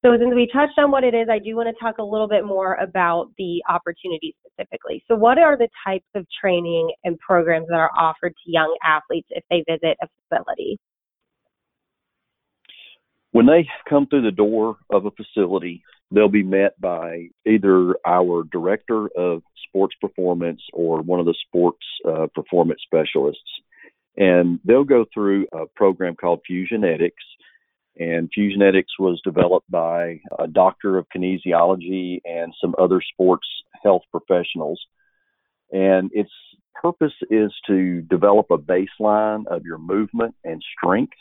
So 0.03 0.17
since 0.17 0.33
we 0.33 0.47
touched 0.47 0.79
on 0.79 0.91
what 0.91 1.03
it 1.03 1.13
is, 1.13 1.27
I 1.29 1.39
do 1.39 1.57
want 1.57 1.67
to 1.67 1.83
talk 1.83 1.97
a 1.97 2.03
little 2.03 2.27
bit 2.27 2.45
more 2.45 2.75
about 2.75 3.31
the 3.37 3.61
opportunity 3.67 4.33
specifically. 4.45 5.03
So 5.09 5.15
what 5.15 5.37
are 5.37 5.57
the 5.57 5.67
types 5.85 6.07
of 6.15 6.25
training 6.39 6.89
and 7.03 7.19
programs 7.19 7.67
that 7.67 7.75
are 7.75 7.91
offered 7.97 8.33
to 8.33 8.51
young 8.51 8.73
athletes 8.81 9.27
if 9.31 9.43
they 9.49 9.63
visit 9.67 9.97
a 10.01 10.07
facility? 10.29 10.79
When 13.31 13.45
they 13.45 13.67
come 13.87 14.07
through 14.07 14.23
the 14.23 14.31
door 14.31 14.77
of 14.89 15.05
a 15.05 15.11
facility, 15.11 15.83
they'll 16.11 16.29
be 16.29 16.43
met 16.43 16.79
by 16.81 17.27
either 17.45 17.95
our 18.05 18.43
director 18.51 19.07
of 19.15 19.43
sports 19.67 19.95
performance 20.01 20.61
or 20.73 21.01
one 21.01 21.19
of 21.19 21.25
the 21.27 21.35
sports 21.45 21.85
uh, 22.07 22.27
performance 22.33 22.81
specialists. 22.83 23.41
And 24.17 24.59
they'll 24.65 24.83
go 24.83 25.05
through 25.13 25.47
a 25.53 25.65
program 25.75 26.15
called 26.15 26.41
Fusionetics. 26.49 27.11
And 27.97 28.29
Fusionetics 28.35 28.97
was 28.97 29.21
developed 29.23 29.69
by 29.69 30.21
a 30.39 30.47
doctor 30.47 30.97
of 30.97 31.05
kinesiology 31.15 32.21
and 32.25 32.53
some 32.59 32.73
other 32.79 33.01
sports 33.13 33.47
health 33.83 34.03
professionals. 34.11 34.79
And 35.71 36.09
its 36.13 36.31
purpose 36.81 37.13
is 37.29 37.51
to 37.67 38.01
develop 38.01 38.47
a 38.49 38.57
baseline 38.57 39.45
of 39.47 39.63
your 39.65 39.77
movement 39.77 40.33
and 40.43 40.63
strength 40.77 41.13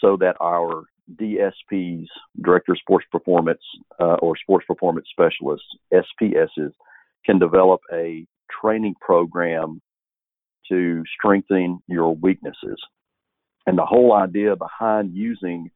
so 0.00 0.16
that 0.16 0.36
our 0.40 0.84
DSPs, 1.16 2.06
Director 2.40 2.72
of 2.72 2.78
Sports 2.78 3.06
Performance, 3.10 3.62
uh, 4.00 4.16
or 4.22 4.36
Sports 4.36 4.66
Performance 4.66 5.06
Specialists, 5.10 5.66
SPSs, 5.92 6.72
can 7.24 7.38
develop 7.38 7.80
a 7.92 8.26
training 8.60 8.94
program 9.00 9.80
to 10.68 11.02
strengthen 11.18 11.80
your 11.88 12.14
weaknesses. 12.14 12.80
And 13.66 13.78
the 13.78 13.86
whole 13.86 14.12
idea 14.12 14.56
behind 14.56 15.14
using 15.14 15.70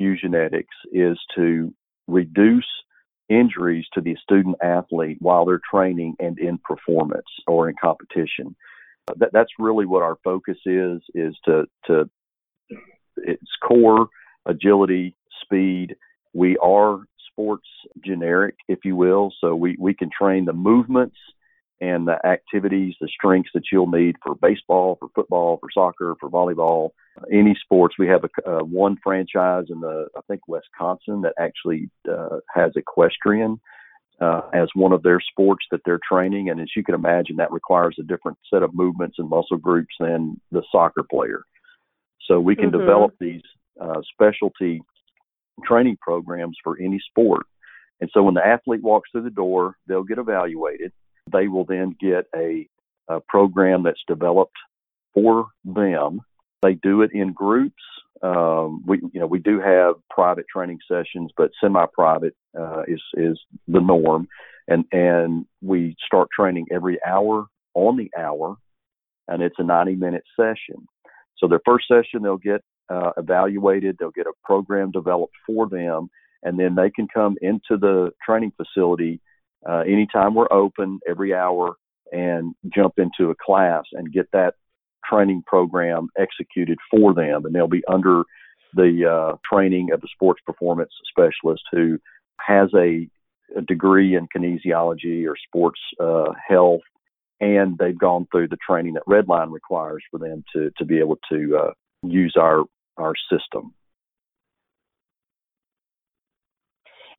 Fusionetics 0.00 0.64
is 0.92 1.18
to 1.36 1.74
reduce 2.06 2.66
injuries 3.28 3.86
to 3.94 4.00
the 4.00 4.16
student 4.22 4.56
athlete 4.62 5.16
while 5.20 5.44
they're 5.44 5.60
training 5.70 6.14
and 6.20 6.38
in 6.38 6.58
performance 6.58 7.26
or 7.46 7.68
in 7.68 7.74
competition. 7.80 8.54
That, 9.16 9.30
that's 9.32 9.50
really 9.58 9.86
what 9.86 10.02
our 10.02 10.16
focus 10.22 10.58
is, 10.64 11.00
is 11.14 11.36
to, 11.44 11.66
to 11.86 12.08
its 13.16 13.50
core 13.66 14.08
agility, 14.46 15.14
speed. 15.42 15.96
We 16.32 16.56
are 16.58 17.00
sports 17.30 17.68
generic, 18.04 18.56
if 18.68 18.80
you 18.84 18.96
will. 18.96 19.32
So 19.40 19.54
we, 19.54 19.76
we 19.78 19.94
can 19.94 20.10
train 20.10 20.44
the 20.44 20.52
movements 20.52 21.16
and 21.80 22.08
the 22.08 22.24
activities, 22.26 22.94
the 23.00 23.08
strengths 23.08 23.50
that 23.52 23.64
you'll 23.70 23.90
need 23.90 24.16
for 24.22 24.34
baseball, 24.34 24.96
for 24.98 25.08
football, 25.14 25.58
for 25.58 25.68
soccer, 25.72 26.14
for 26.18 26.30
volleyball, 26.30 26.90
any 27.30 27.54
sports. 27.62 27.96
We 27.98 28.08
have 28.08 28.24
a, 28.24 28.50
uh, 28.50 28.64
one 28.64 28.96
franchise 29.02 29.66
in 29.68 29.80
the, 29.80 30.08
I 30.16 30.20
think, 30.26 30.40
Wisconsin 30.48 31.22
that 31.22 31.34
actually 31.38 31.90
uh, 32.10 32.38
has 32.54 32.72
equestrian 32.76 33.60
uh, 34.20 34.42
as 34.54 34.68
one 34.74 34.92
of 34.92 35.02
their 35.02 35.20
sports 35.20 35.66
that 35.70 35.80
they're 35.84 36.00
training. 36.10 36.48
And 36.48 36.60
as 36.60 36.68
you 36.74 36.82
can 36.82 36.94
imagine, 36.94 37.36
that 37.36 37.52
requires 37.52 37.96
a 38.00 38.04
different 38.04 38.38
set 38.50 38.62
of 38.62 38.74
movements 38.74 39.16
and 39.18 39.28
muscle 39.28 39.58
groups 39.58 39.94
than 40.00 40.40
the 40.50 40.62
soccer 40.72 41.02
player. 41.02 41.42
So 42.26 42.40
we 42.40 42.56
can 42.56 42.70
mm-hmm. 42.70 42.80
develop 42.80 43.14
these 43.20 43.42
uh, 43.80 44.00
specialty 44.12 44.82
training 45.64 45.96
programs 46.00 46.56
for 46.62 46.78
any 46.78 47.00
sport. 47.10 47.46
And 48.00 48.10
so 48.12 48.22
when 48.22 48.34
the 48.34 48.46
athlete 48.46 48.82
walks 48.82 49.10
through 49.10 49.22
the 49.22 49.30
door, 49.30 49.76
they'll 49.86 50.04
get 50.04 50.18
evaluated. 50.18 50.92
They 51.32 51.48
will 51.48 51.64
then 51.64 51.96
get 52.00 52.26
a, 52.34 52.68
a 53.08 53.20
program 53.20 53.82
that's 53.82 54.02
developed 54.06 54.56
for 55.14 55.48
them. 55.64 56.20
They 56.62 56.74
do 56.74 57.02
it 57.02 57.12
in 57.12 57.32
groups. 57.32 57.82
Um, 58.22 58.82
we, 58.86 58.98
you 59.12 59.20
know, 59.20 59.26
we 59.26 59.38
do 59.38 59.60
have 59.60 59.94
private 60.10 60.46
training 60.52 60.78
sessions, 60.90 61.30
but 61.36 61.50
semi-private 61.62 62.34
uh, 62.58 62.82
is 62.88 63.02
is 63.14 63.38
the 63.68 63.80
norm, 63.80 64.26
and 64.68 64.84
and 64.90 65.44
we 65.62 65.96
start 66.04 66.28
training 66.34 66.66
every 66.72 66.98
hour 67.06 67.46
on 67.74 67.98
the 67.98 68.10
hour, 68.18 68.56
and 69.28 69.42
it's 69.42 69.58
a 69.58 69.62
90-minute 69.62 70.24
session. 70.34 70.88
So 71.36 71.46
their 71.46 71.60
first 71.66 71.86
session, 71.88 72.22
they'll 72.22 72.38
get 72.38 72.62
uh, 72.88 73.12
evaluated. 73.16 73.96
They'll 73.98 74.10
get 74.10 74.26
a 74.26 74.32
program 74.44 74.90
developed 74.90 75.34
for 75.46 75.68
them, 75.68 76.08
and 76.42 76.58
then 76.58 76.74
they 76.74 76.90
can 76.90 77.08
come 77.12 77.36
into 77.40 77.76
the 77.78 78.10
training 78.24 78.52
facility 78.56 79.20
uh, 79.68 79.80
anytime 79.80 80.34
we're 80.34 80.52
open, 80.52 81.00
every 81.08 81.34
hour, 81.34 81.74
and 82.12 82.54
jump 82.74 82.94
into 82.98 83.30
a 83.30 83.34
class 83.34 83.84
and 83.92 84.12
get 84.12 84.28
that 84.32 84.54
training 85.04 85.42
program 85.46 86.08
executed 86.18 86.78
for 86.90 87.14
them. 87.14 87.44
And 87.44 87.54
they'll 87.54 87.68
be 87.68 87.84
under 87.88 88.22
the 88.74 89.06
uh, 89.06 89.36
training 89.52 89.90
of 89.92 90.00
the 90.00 90.08
sports 90.12 90.40
performance 90.44 90.90
specialist 91.08 91.62
who 91.72 91.98
has 92.40 92.68
a, 92.74 93.08
a 93.56 93.62
degree 93.62 94.14
in 94.16 94.28
kinesiology 94.36 95.26
or 95.26 95.36
sports 95.48 95.80
uh, 96.00 96.32
health 96.48 96.82
and 97.40 97.76
they've 97.78 97.98
gone 97.98 98.26
through 98.30 98.48
the 98.48 98.56
training 98.66 98.94
that 98.94 99.06
Redline 99.06 99.52
requires 99.52 100.02
for 100.10 100.18
them 100.18 100.44
to 100.54 100.70
to 100.78 100.84
be 100.84 100.98
able 100.98 101.18
to 101.30 101.56
uh, 101.56 101.70
use 102.02 102.34
our 102.38 102.64
our 102.98 103.14
system. 103.30 103.74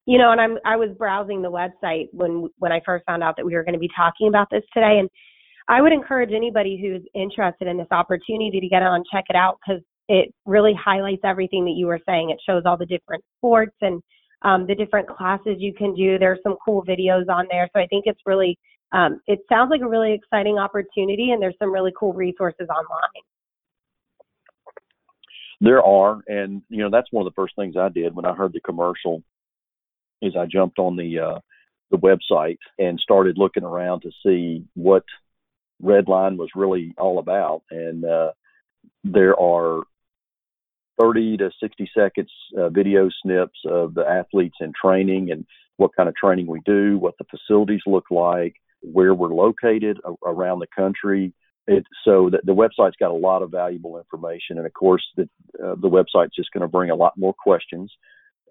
You 0.06 0.18
know, 0.18 0.32
and 0.32 0.40
I'm 0.40 0.58
I 0.66 0.78
was 0.78 0.90
browsing 0.98 1.42
the 1.42 1.52
website 1.52 2.08
when 2.14 2.50
when 2.60 2.72
I 2.72 2.80
first 2.86 3.06
found 3.06 3.24
out 3.24 3.36
that 3.38 3.46
we 3.46 3.56
were 3.56 3.64
going 3.64 3.74
to 3.74 3.80
be 3.80 3.90
talking 3.96 4.30
about 4.30 4.48
this 4.50 4.64
today, 4.74 5.00
and 5.00 5.10
I 5.68 5.82
would 5.82 5.92
encourage 5.92 6.32
anybody 6.32 6.80
who's 6.82 7.04
interested 7.14 7.68
in 7.68 7.78
this 7.78 7.92
opportunity 7.92 8.60
to 8.62 8.70
get 8.70 8.84
on 8.84 9.04
check 9.12 9.26
it 9.30 9.36
out 9.36 9.58
because 9.60 9.84
it 10.08 10.34
really 10.46 10.74
highlights 10.74 11.22
everything 11.26 11.66
that 11.66 11.76
you 11.76 11.88
were 11.88 12.00
saying. 12.08 12.30
It 12.30 12.40
shows 12.48 12.64
all 12.66 12.78
the 12.78 12.86
different 12.86 13.22
sports 13.38 13.76
and 13.82 14.02
um, 14.44 14.66
the 14.66 14.76
different 14.76 15.10
classes 15.10 15.58
you 15.58 15.74
can 15.74 15.94
do. 15.94 16.18
There's 16.18 16.40
some 16.42 16.56
cool 16.64 16.86
videos 16.88 17.28
on 17.28 17.46
there, 17.52 17.70
so 17.76 17.82
I 17.82 17.88
think 17.88 18.04
it's 18.08 18.22
really 18.26 18.58
um, 18.94 19.20
it 19.28 19.40
sounds 19.50 19.70
like 19.70 19.82
a 19.82 19.90
really 19.90 20.14
exciting 20.14 20.58
opportunity, 20.58 21.32
and 21.32 21.42
there's 21.42 21.58
some 21.60 21.74
really 21.74 21.92
cool 22.00 22.14
resources 22.14 22.68
online. 22.70 23.24
There 25.60 25.82
are, 25.84 26.22
and 26.28 26.62
you 26.70 26.80
know 26.80 26.90
that's 26.92 27.12
one 27.12 27.26
of 27.26 27.32
the 27.32 27.36
first 27.36 27.56
things 27.56 27.76
I 27.78 27.90
did 27.90 28.16
when 28.16 28.26
I 28.26 28.34
heard 28.34 28.54
the 28.54 28.62
commercial. 28.62 29.24
Is 30.22 30.36
I 30.36 30.46
jumped 30.46 30.80
on 30.80 30.96
the 30.96 31.20
uh, 31.20 31.40
the 31.92 31.98
website 31.98 32.58
and 32.80 33.00
started 33.00 33.38
looking 33.38 33.64
around 33.64 34.02
to 34.02 34.12
see 34.26 34.66
what 34.74 35.04
Redline 35.82 36.38
was 36.38 36.50
really 36.56 36.94
all 36.98 37.20
about, 37.20 37.64
and 37.72 38.04
uh, 38.06 38.32
there 39.04 39.40
are 39.40 39.84
30 41.00 41.38
to 41.38 41.52
60 41.60 41.90
seconds 41.96 42.32
uh, 42.58 42.70
video 42.70 43.10
snips 43.22 43.60
of 43.66 43.94
the 43.94 44.08
athletes 44.08 44.58
in 44.60 44.74
training 44.80 45.32
and 45.32 45.46
what 45.78 45.96
kind 45.96 46.10
of 46.10 46.16
training 46.16 46.48
we 46.48 46.60
do, 46.66 46.98
what 46.98 47.14
the 47.20 47.26
facilities 47.26 47.82
look 47.86 48.06
like, 48.10 48.56
where 48.82 49.14
we're 49.14 49.34
located 49.34 50.00
around 50.26 50.60
the 50.60 50.68
country. 50.76 51.34
It, 51.68 51.86
so 52.06 52.30
the, 52.30 52.40
the, 52.46 52.54
website's 52.54 52.96
got 52.98 53.12
a 53.12 53.14
lot 53.14 53.42
of 53.42 53.52
valuable 53.52 53.98
information, 53.98 54.58
and 54.58 54.66
of 54.66 54.74
course, 54.74 55.04
the 55.18 55.24
uh, 55.62 55.76
the 55.76 55.90
website's 55.90 56.36
just 56.36 56.52
going 56.54 56.62
to 56.62 56.68
bring 56.68 56.92
a 56.92 56.96
lot 56.96 57.18
more 57.18 57.34
questions, 57.34 57.92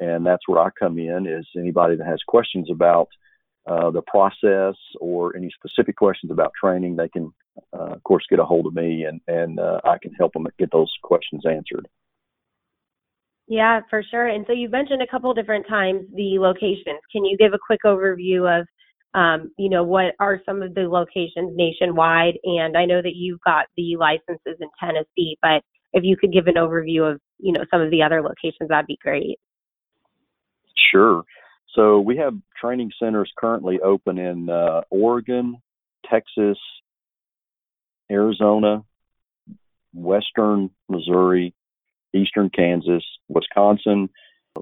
and 0.01 0.25
that's 0.25 0.47
where 0.47 0.61
I 0.61 0.69
come 0.79 0.99
in. 0.99 1.27
Is 1.27 1.47
anybody 1.57 1.97
that 1.97 2.07
has 2.07 2.21
questions 2.27 2.69
about 2.71 3.09
uh, 3.67 3.91
the 3.91 4.03
process 4.03 4.77
or 5.01 5.35
any 5.35 5.51
specific 5.51 5.97
questions 5.97 6.31
about 6.31 6.53
training, 6.61 6.97
they 6.97 7.09
can, 7.09 7.33
uh, 7.73 7.95
of 7.95 8.03
course, 8.05 8.25
get 8.29 8.39
a 8.39 8.45
hold 8.45 8.67
of 8.67 8.75
me, 8.75 9.05
and 9.05 9.21
and 9.27 9.59
uh, 9.59 9.81
I 9.85 9.97
can 10.01 10.13
help 10.13 10.35
them 10.35 10.47
get 10.59 10.71
those 10.71 10.93
questions 11.03 11.45
answered. 11.47 11.89
Yeah, 13.49 13.81
for 13.89 14.03
sure. 14.11 14.27
And 14.27 14.45
so 14.47 14.53
you've 14.53 14.73
mentioned 14.73 15.03
a 15.03 15.07
couple 15.07 15.33
different 15.33 15.67
times 15.69 16.03
the 16.15 16.39
locations. 16.39 17.01
Can 17.13 17.25
you 17.25 17.37
give 17.39 17.55
a 17.55 17.59
quick 17.65 17.81
overview 17.87 18.61
of 18.61 18.67
um, 19.17 19.51
you 19.57 19.71
know, 19.71 19.83
what 19.83 20.15
are 20.21 20.43
some 20.45 20.63
of 20.63 20.75
the 20.75 20.83
locations 20.83 21.57
nationwide? 21.57 22.35
And 22.45 22.77
I 22.77 22.85
know 22.85 23.01
that 23.01 23.15
you've 23.17 23.41
got 23.41 23.65
the 23.75 23.97
licenses 23.97 24.59
in 24.61 24.69
Tennessee, 24.79 25.39
but 25.41 25.63
if 25.95 26.05
you 26.05 26.19
could 26.19 26.33
give 26.33 26.47
an 26.47 26.57
overview 26.57 27.11
of, 27.11 27.21
you 27.39 27.53
know, 27.53 27.65
some 27.71 27.81
of 27.81 27.91
the 27.91 28.03
other 28.03 28.21
locations, 28.21 28.69
that'd 28.69 28.87
be 28.87 28.99
great. 29.03 29.39
Sure. 30.93 31.23
So 31.75 32.01
we 32.01 32.19
have 32.19 32.35
training 32.61 32.91
centers 33.03 33.33
currently 33.39 33.81
open 33.81 34.19
in 34.19 34.51
uh, 34.51 34.83
Oregon, 34.91 35.63
Texas, 36.11 36.59
Arizona, 38.11 38.85
Western 39.95 40.71
Missouri, 40.91 41.55
Eastern 42.13 42.51
Kansas, 42.51 43.05
Wisconsin, 43.29 44.11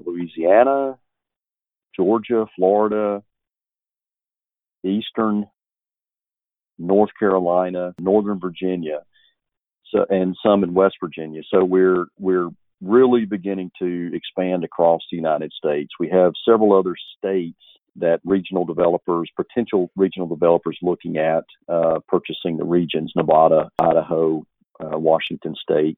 Louisiana, 0.05 0.97
Georgia, 1.93 2.45
Florida, 2.55 3.21
eastern 4.85 5.45
North 6.77 7.11
Carolina, 7.17 7.93
Northern 7.99 8.39
Virginia, 8.39 9.01
so 9.91 10.05
and 10.09 10.35
some 10.45 10.63
in 10.63 10.73
West 10.73 10.95
Virginia. 11.01 11.41
So 11.49 11.63
we're 11.63 12.05
we're 12.19 12.49
really 12.81 13.25
beginning 13.25 13.71
to 13.79 14.11
expand 14.13 14.63
across 14.63 15.01
the 15.09 15.17
United 15.17 15.51
States. 15.53 15.91
We 15.99 16.09
have 16.09 16.33
several 16.47 16.77
other 16.77 16.95
states 17.17 17.59
that 17.97 18.19
regional 18.25 18.65
developers, 18.65 19.29
potential 19.35 19.89
regional 19.95 20.27
developers, 20.27 20.77
looking 20.81 21.17
at 21.17 21.45
uh, 21.69 21.99
purchasing 22.07 22.57
the 22.57 22.65
regions: 22.65 23.13
Nevada, 23.15 23.69
Idaho, 23.79 24.45
uh, 24.79 24.97
Washington 24.97 25.55
State. 25.61 25.97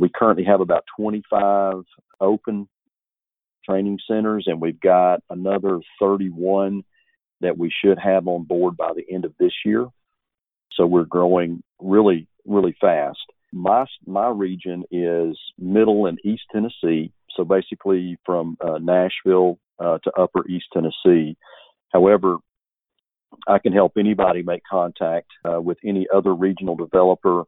We 0.00 0.10
currently 0.14 0.44
have 0.44 0.60
about 0.60 0.84
25 0.96 1.82
open 2.20 2.68
training 3.68 3.98
centers, 4.06 4.44
and 4.46 4.60
we've 4.60 4.80
got 4.80 5.20
another 5.30 5.80
31 6.00 6.84
that 7.40 7.56
we 7.56 7.70
should 7.84 7.98
have 7.98 8.26
on 8.26 8.44
board 8.44 8.76
by 8.76 8.92
the 8.94 9.04
end 9.12 9.24
of 9.24 9.34
this 9.38 9.52
year. 9.64 9.86
So 10.72 10.86
we're 10.86 11.04
growing 11.04 11.62
really, 11.80 12.28
really 12.46 12.76
fast. 12.80 13.18
My 13.52 13.86
my 14.06 14.28
region 14.28 14.84
is 14.90 15.38
Middle 15.58 16.06
and 16.06 16.18
East 16.24 16.42
Tennessee, 16.52 17.12
so 17.34 17.44
basically 17.44 18.18
from 18.26 18.56
uh, 18.60 18.78
Nashville 18.78 19.58
uh, 19.78 19.98
to 20.04 20.12
Upper 20.18 20.46
East 20.48 20.66
Tennessee. 20.72 21.36
However, 21.92 22.36
I 23.46 23.58
can 23.58 23.72
help 23.72 23.92
anybody 23.98 24.42
make 24.42 24.62
contact 24.70 25.28
uh, 25.44 25.60
with 25.60 25.78
any 25.84 26.06
other 26.14 26.34
regional 26.34 26.76
developer 26.76 27.44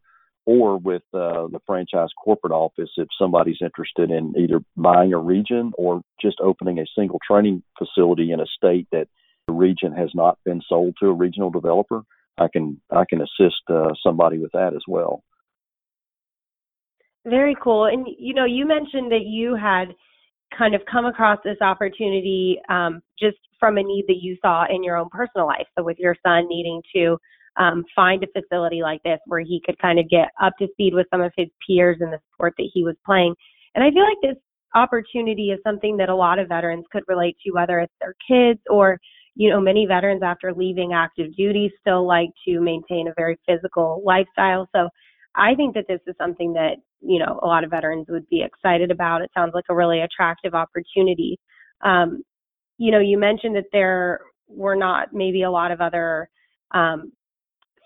or 0.46 0.78
with 0.78 1.02
uh, 1.12 1.46
the 1.48 1.60
franchise 1.66 2.08
corporate 2.22 2.52
office 2.52 2.90
if 2.96 3.08
somebody's 3.18 3.60
interested 3.60 4.10
in 4.10 4.34
either 4.38 4.60
buying 4.76 5.12
a 5.12 5.18
region 5.18 5.72
or 5.76 6.00
just 6.20 6.40
opening 6.40 6.78
a 6.78 6.86
single 6.96 7.18
training 7.26 7.62
facility 7.78 8.32
in 8.32 8.40
a 8.40 8.46
state 8.46 8.88
that 8.90 9.08
the 9.50 9.56
region 9.56 9.92
has 9.92 10.10
not 10.14 10.38
been 10.44 10.62
sold 10.68 10.94
to 11.00 11.08
a 11.08 11.12
regional 11.12 11.50
developer. 11.50 12.02
I 12.38 12.46
can 12.52 12.80
I 12.90 13.04
can 13.08 13.20
assist 13.20 13.62
uh, 13.68 13.90
somebody 14.00 14.38
with 14.38 14.52
that 14.52 14.74
as 14.74 14.82
well. 14.86 15.24
Very 17.26 17.56
cool. 17.60 17.86
And 17.86 18.06
you 18.16 18.32
know, 18.32 18.44
you 18.44 18.64
mentioned 18.66 19.10
that 19.10 19.24
you 19.26 19.56
had 19.56 19.86
kind 20.56 20.74
of 20.74 20.82
come 20.90 21.06
across 21.06 21.38
this 21.44 21.58
opportunity 21.60 22.60
um, 22.68 23.02
just 23.18 23.38
from 23.58 23.76
a 23.76 23.82
need 23.82 24.04
that 24.06 24.22
you 24.22 24.36
saw 24.40 24.64
in 24.70 24.84
your 24.84 24.96
own 24.96 25.08
personal 25.10 25.46
life. 25.46 25.66
So 25.76 25.84
with 25.84 25.98
your 25.98 26.14
son 26.24 26.46
needing 26.48 26.80
to 26.94 27.18
um, 27.56 27.84
find 27.94 28.24
a 28.24 28.40
facility 28.40 28.82
like 28.82 29.02
this 29.02 29.18
where 29.26 29.40
he 29.40 29.60
could 29.64 29.78
kind 29.80 29.98
of 29.98 30.08
get 30.08 30.28
up 30.40 30.54
to 30.60 30.68
speed 30.72 30.94
with 30.94 31.08
some 31.12 31.20
of 31.20 31.32
his 31.36 31.48
peers 31.66 31.98
in 32.00 32.10
the 32.10 32.20
sport 32.32 32.54
that 32.56 32.70
he 32.72 32.84
was 32.84 32.96
playing. 33.04 33.34
And 33.74 33.84
I 33.84 33.90
feel 33.90 34.04
like 34.04 34.16
this 34.22 34.40
opportunity 34.74 35.50
is 35.50 35.58
something 35.64 35.96
that 35.96 36.08
a 36.08 36.14
lot 36.14 36.38
of 36.38 36.48
veterans 36.48 36.84
could 36.90 37.02
relate 37.08 37.36
to, 37.44 37.52
whether 37.52 37.80
it's 37.80 37.92
their 38.00 38.14
kids 38.26 38.60
or 38.70 38.98
you 39.34 39.50
know, 39.50 39.60
many 39.60 39.86
veterans 39.86 40.22
after 40.22 40.52
leaving 40.52 40.92
active 40.92 41.34
duty 41.36 41.72
still 41.80 42.06
like 42.06 42.30
to 42.46 42.60
maintain 42.60 43.08
a 43.08 43.14
very 43.16 43.38
physical 43.46 44.02
lifestyle. 44.04 44.68
So 44.74 44.88
I 45.34 45.54
think 45.54 45.74
that 45.74 45.86
this 45.88 46.00
is 46.06 46.14
something 46.18 46.52
that, 46.54 46.76
you 47.00 47.18
know, 47.18 47.38
a 47.42 47.46
lot 47.46 47.64
of 47.64 47.70
veterans 47.70 48.06
would 48.08 48.28
be 48.28 48.42
excited 48.42 48.90
about. 48.90 49.22
It 49.22 49.30
sounds 49.34 49.52
like 49.54 49.64
a 49.70 49.74
really 49.74 50.00
attractive 50.00 50.54
opportunity. 50.54 51.38
Um, 51.82 52.22
you 52.78 52.90
know, 52.90 52.98
you 52.98 53.18
mentioned 53.18 53.56
that 53.56 53.66
there 53.72 54.20
were 54.48 54.76
not 54.76 55.12
maybe 55.12 55.42
a 55.42 55.50
lot 55.50 55.70
of 55.70 55.80
other 55.80 56.28
um, 56.72 57.12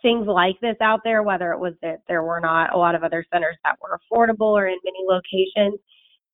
things 0.02 0.26
like 0.26 0.58
this 0.60 0.76
out 0.80 1.00
there, 1.04 1.22
whether 1.22 1.52
it 1.52 1.58
was 1.58 1.74
that 1.82 2.02
there 2.08 2.22
were 2.22 2.40
not 2.40 2.74
a 2.74 2.78
lot 2.78 2.94
of 2.94 3.02
other 3.02 3.24
centers 3.32 3.56
that 3.64 3.76
were 3.82 3.98
affordable 3.98 4.52
or 4.52 4.66
in 4.66 4.78
many 4.84 5.04
locations. 5.06 5.78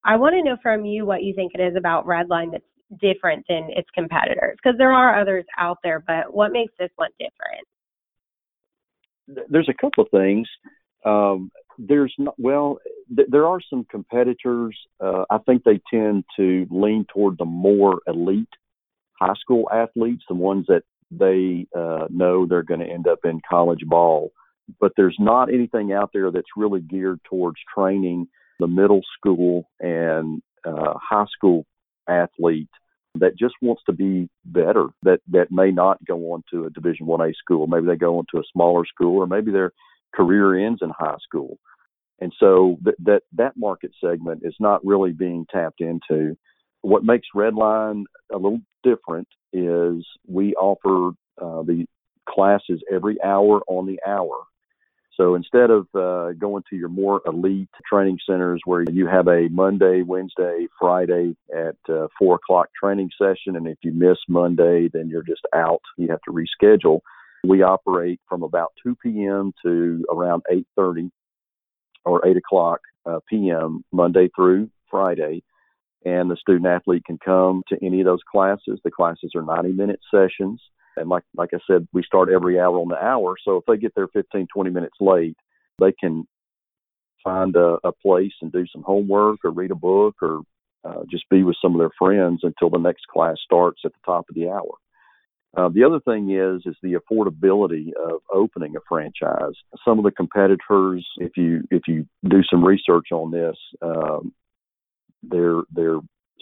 I 0.04 0.16
want 0.16 0.34
to 0.34 0.42
know 0.42 0.56
from 0.62 0.84
you 0.84 1.04
what 1.04 1.22
you 1.22 1.34
think 1.34 1.52
it 1.54 1.60
is 1.60 1.76
about 1.76 2.06
Redline 2.06 2.52
that's 2.52 2.64
different 3.00 3.44
than 3.48 3.68
its 3.70 3.88
competitors? 3.94 4.56
Because 4.62 4.78
there 4.78 4.92
are 4.92 5.20
others 5.20 5.44
out 5.58 5.78
there, 5.82 6.02
but 6.06 6.34
what 6.34 6.52
makes 6.52 6.72
this 6.78 6.90
one 6.96 7.10
different? 7.18 7.66
There's 9.50 9.68
a 9.68 9.74
couple 9.74 10.04
of 10.04 10.10
things. 10.10 10.48
Um, 11.04 11.50
there's 11.78 12.14
not 12.18 12.34
well, 12.38 12.78
th- 13.14 13.28
there 13.30 13.46
are 13.46 13.60
some 13.70 13.86
competitors. 13.90 14.76
Uh, 15.02 15.24
I 15.30 15.38
think 15.38 15.64
they 15.64 15.80
tend 15.92 16.24
to 16.36 16.66
lean 16.70 17.06
toward 17.12 17.38
the 17.38 17.44
more 17.44 18.00
elite 18.06 18.48
high 19.14 19.34
school 19.40 19.68
athletes, 19.72 20.24
the 20.28 20.34
ones 20.34 20.66
that 20.68 20.82
they 21.10 21.66
uh, 21.76 22.06
know 22.10 22.46
they're 22.46 22.62
going 22.62 22.80
to 22.80 22.86
end 22.86 23.06
up 23.08 23.20
in 23.24 23.40
college 23.48 23.82
ball. 23.86 24.32
But 24.80 24.92
there's 24.96 25.16
not 25.18 25.52
anything 25.52 25.92
out 25.92 26.10
there 26.12 26.30
that's 26.30 26.56
really 26.56 26.80
geared 26.80 27.20
towards 27.24 27.56
training 27.74 28.28
the 28.60 28.68
middle 28.68 29.00
school 29.16 29.68
and 29.80 30.42
uh, 30.64 30.94
high 30.96 31.26
school 31.34 31.66
athlete 32.08 32.68
that 33.16 33.36
just 33.38 33.54
wants 33.60 33.82
to 33.86 33.92
be 33.92 34.28
better 34.44 34.86
that 35.02 35.20
that 35.28 35.50
may 35.50 35.70
not 35.70 36.04
go 36.04 36.32
on 36.32 36.42
to 36.50 36.66
a 36.66 36.70
division 36.70 37.06
1a 37.06 37.34
school. 37.34 37.66
Maybe 37.66 37.86
they 37.86 37.96
go 37.96 38.18
on 38.18 38.24
to 38.32 38.40
a 38.40 38.44
smaller 38.52 38.84
school 38.86 39.18
or 39.18 39.26
maybe 39.26 39.50
their 39.50 39.72
career 40.14 40.66
ends 40.66 40.80
in 40.82 40.90
high 40.90 41.18
school. 41.22 41.58
And 42.20 42.32
so 42.38 42.78
th- 42.84 42.96
that 43.04 43.22
that 43.32 43.56
market 43.56 43.92
segment 44.02 44.42
is 44.44 44.54
not 44.60 44.84
really 44.84 45.12
being 45.12 45.46
tapped 45.50 45.80
into. 45.80 46.36
What 46.82 47.04
makes 47.04 47.28
redline 47.34 48.04
a 48.32 48.36
little 48.36 48.60
different 48.84 49.28
is 49.52 50.06
we 50.28 50.54
offer 50.54 51.14
uh, 51.40 51.62
the 51.62 51.86
classes 52.28 52.82
every 52.92 53.20
hour 53.22 53.60
on 53.66 53.86
the 53.86 53.98
hour 54.06 54.34
so 55.16 55.34
instead 55.34 55.70
of 55.70 55.86
uh, 55.94 56.32
going 56.32 56.62
to 56.70 56.76
your 56.76 56.88
more 56.88 57.20
elite 57.26 57.68
training 57.88 58.18
centers 58.26 58.60
where 58.64 58.82
you 58.82 59.06
have 59.06 59.28
a 59.28 59.48
Monday, 59.50 60.02
Wednesday, 60.02 60.66
Friday 60.78 61.36
at 61.54 61.76
uh, 61.88 62.06
four 62.18 62.36
o'clock 62.36 62.68
training 62.78 63.10
session, 63.18 63.56
and 63.56 63.66
if 63.66 63.78
you 63.82 63.92
miss 63.92 64.18
Monday, 64.28 64.88
then 64.92 65.08
you're 65.08 65.22
just 65.22 65.46
out. 65.54 65.82
You 65.96 66.08
have 66.08 66.20
to 66.26 66.32
reschedule. 66.32 67.00
We 67.44 67.62
operate 67.62 68.20
from 68.28 68.42
about 68.42 68.72
2 68.82 68.96
p.m. 69.02 69.52
to 69.64 70.04
around 70.12 70.42
8:30 70.50 71.10
or 72.04 72.26
8 72.26 72.36
o'clock 72.36 72.80
uh, 73.06 73.20
p.m. 73.28 73.84
Monday 73.92 74.30
through 74.34 74.70
Friday, 74.90 75.42
and 76.04 76.30
the 76.30 76.36
student 76.36 76.66
athlete 76.66 77.04
can 77.04 77.18
come 77.18 77.62
to 77.68 77.76
any 77.84 78.00
of 78.00 78.06
those 78.06 78.22
classes. 78.30 78.80
The 78.84 78.90
classes 78.90 79.32
are 79.34 79.42
90 79.42 79.72
minute 79.72 80.00
sessions. 80.10 80.62
And 80.96 81.08
like 81.08 81.24
like 81.34 81.50
I 81.54 81.58
said, 81.66 81.86
we 81.92 82.02
start 82.02 82.28
every 82.30 82.58
hour 82.58 82.78
on 82.78 82.88
the 82.88 83.02
hour. 83.02 83.36
So 83.44 83.56
if 83.56 83.64
they 83.66 83.76
get 83.76 83.94
there 83.94 84.08
15, 84.08 84.46
20 84.52 84.70
minutes 84.70 84.96
late, 85.00 85.36
they 85.78 85.92
can 85.92 86.26
find 87.22 87.54
a, 87.56 87.78
a 87.84 87.92
place 87.92 88.32
and 88.40 88.52
do 88.52 88.64
some 88.72 88.82
homework 88.82 89.40
or 89.44 89.50
read 89.50 89.70
a 89.70 89.76
book 89.76 90.16
or 90.22 90.42
uh, 90.84 91.02
just 91.10 91.28
be 91.28 91.42
with 91.42 91.56
some 91.60 91.74
of 91.74 91.78
their 91.78 91.90
friends 91.98 92.40
until 92.42 92.70
the 92.70 92.78
next 92.78 93.06
class 93.06 93.36
starts 93.44 93.82
at 93.84 93.92
the 93.92 93.98
top 94.04 94.24
of 94.28 94.34
the 94.34 94.48
hour. 94.48 94.72
Uh, 95.56 95.68
the 95.68 95.82
other 95.82 96.00
thing 96.00 96.30
is 96.30 96.62
is 96.64 96.76
the 96.82 96.94
affordability 96.94 97.88
of 97.94 98.20
opening 98.32 98.76
a 98.76 98.80
franchise. 98.88 99.54
Some 99.84 99.98
of 99.98 100.04
the 100.04 100.12
competitors, 100.12 101.06
if 101.16 101.36
you 101.36 101.62
if 101.70 101.82
you 101.88 102.06
do 102.28 102.42
some 102.48 102.64
research 102.64 103.08
on 103.12 103.32
this, 103.32 103.56
um, 103.82 104.32
their 105.22 105.62
their 105.72 105.98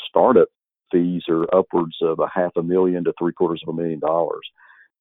startup 0.09 0.49
fees 0.91 1.23
are 1.29 1.47
upwards 1.55 1.97
of 2.03 2.19
a 2.19 2.29
half 2.33 2.53
a 2.57 2.63
million 2.63 3.05
to 3.05 3.13
three 3.19 3.33
quarters 3.33 3.63
of 3.67 3.75
a 3.75 3.77
million 3.77 3.99
dollars. 3.99 4.47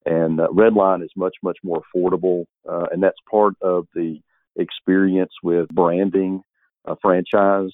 And 0.05 0.39
uh, 0.39 0.47
Redline 0.47 1.03
is 1.03 1.11
much, 1.15 1.35
much 1.43 1.57
more 1.63 1.81
affordable. 1.81 2.45
Uh, 2.67 2.85
and 2.91 3.03
that's 3.03 3.17
part 3.29 3.55
of 3.61 3.87
the 3.93 4.19
experience 4.55 5.31
with 5.43 5.67
branding 5.69 6.41
a 6.85 6.95
franchise 7.01 7.71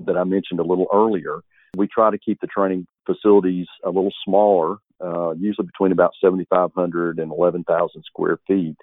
that 0.00 0.16
I 0.16 0.24
mentioned 0.24 0.60
a 0.60 0.64
little 0.64 0.86
earlier. 0.92 1.40
We 1.76 1.88
try 1.88 2.10
to 2.10 2.18
keep 2.18 2.40
the 2.40 2.46
training 2.46 2.86
facilities 3.06 3.66
a 3.84 3.88
little 3.88 4.12
smaller, 4.24 4.76
uh, 5.00 5.32
usually 5.32 5.66
between 5.66 5.92
about 5.92 6.12
7,500 6.20 7.18
and 7.18 7.32
11,000 7.32 8.04
square 8.04 8.38
feet. 8.46 8.76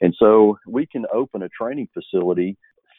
And 0.00 0.14
so 0.18 0.58
we 0.66 0.86
can 0.86 1.04
open 1.12 1.42
a 1.42 1.48
training 1.48 1.88
facility 1.92 2.56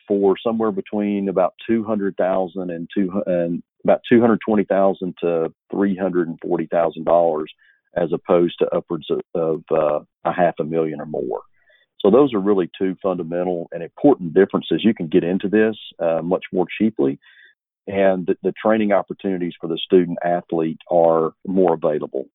for 0.08 0.36
somewhere 0.43 0.71
between 0.71 1.30
about 1.30 1.54
200,000 1.67 2.69
and, 2.69 2.89
and 3.25 3.63
about 3.83 4.01
220,000 4.09 5.15
to 5.21 5.53
340,000 5.71 7.03
dollars, 7.03 7.51
as 7.95 8.11
opposed 8.13 8.55
to 8.59 8.75
upwards 8.75 9.07
of, 9.09 9.21
of 9.33 9.63
uh, 9.71 9.99
a 10.25 10.33
half 10.33 10.55
a 10.59 10.63
million 10.63 11.01
or 11.01 11.05
more. 11.05 11.41
So 11.99 12.09
those 12.09 12.33
are 12.33 12.39
really 12.39 12.69
two 12.77 12.95
fundamental 13.01 13.67
and 13.71 13.83
important 13.83 14.33
differences. 14.33 14.81
You 14.83 14.93
can 14.93 15.07
get 15.07 15.23
into 15.23 15.49
this 15.49 15.75
uh, 15.99 16.21
much 16.21 16.45
more 16.53 16.65
cheaply, 16.77 17.19
and 17.87 18.25
the, 18.25 18.35
the 18.43 18.53
training 18.53 18.91
opportunities 18.91 19.53
for 19.59 19.67
the 19.67 19.77
student 19.77 20.19
athlete 20.23 20.79
are 20.89 21.33
more 21.45 21.73
available. 21.73 22.25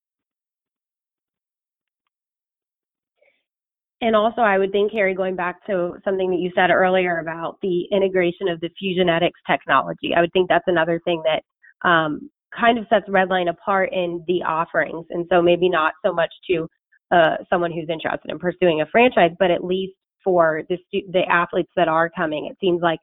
And 4.01 4.15
also, 4.15 4.41
I 4.41 4.57
would 4.57 4.71
think, 4.71 4.91
Harry, 4.91 5.13
going 5.13 5.35
back 5.35 5.65
to 5.67 5.93
something 6.03 6.29
that 6.29 6.39
you 6.39 6.51
said 6.53 6.69
earlier 6.69 7.19
about 7.19 7.57
the 7.61 7.83
integration 7.91 8.49
of 8.49 8.59
the 8.59 8.69
Fusionetics 8.81 9.31
technology, 9.49 10.13
I 10.15 10.21
would 10.21 10.33
think 10.33 10.49
that's 10.49 10.67
another 10.67 10.99
thing 11.05 11.23
that 11.23 11.87
um, 11.87 12.29
kind 12.57 12.77
of 12.77 12.85
sets 12.89 13.07
Redline 13.07 13.49
apart 13.49 13.89
in 13.93 14.23
the 14.27 14.43
offerings. 14.43 15.05
And 15.11 15.25
so 15.31 15.41
maybe 15.41 15.69
not 15.69 15.93
so 16.05 16.13
much 16.13 16.31
to 16.49 16.67
uh, 17.11 17.37
someone 17.49 17.71
who's 17.71 17.89
interested 17.89 18.29
in 18.29 18.39
pursuing 18.39 18.81
a 18.81 18.85
franchise, 18.87 19.31
but 19.39 19.51
at 19.51 19.63
least 19.63 19.93
for 20.23 20.63
the 20.69 20.77
stu- 20.87 21.07
the 21.11 21.21
athletes 21.29 21.71
that 21.75 21.87
are 21.87 22.09
coming, 22.09 22.47
it 22.47 22.57
seems 22.59 22.81
like 22.81 22.99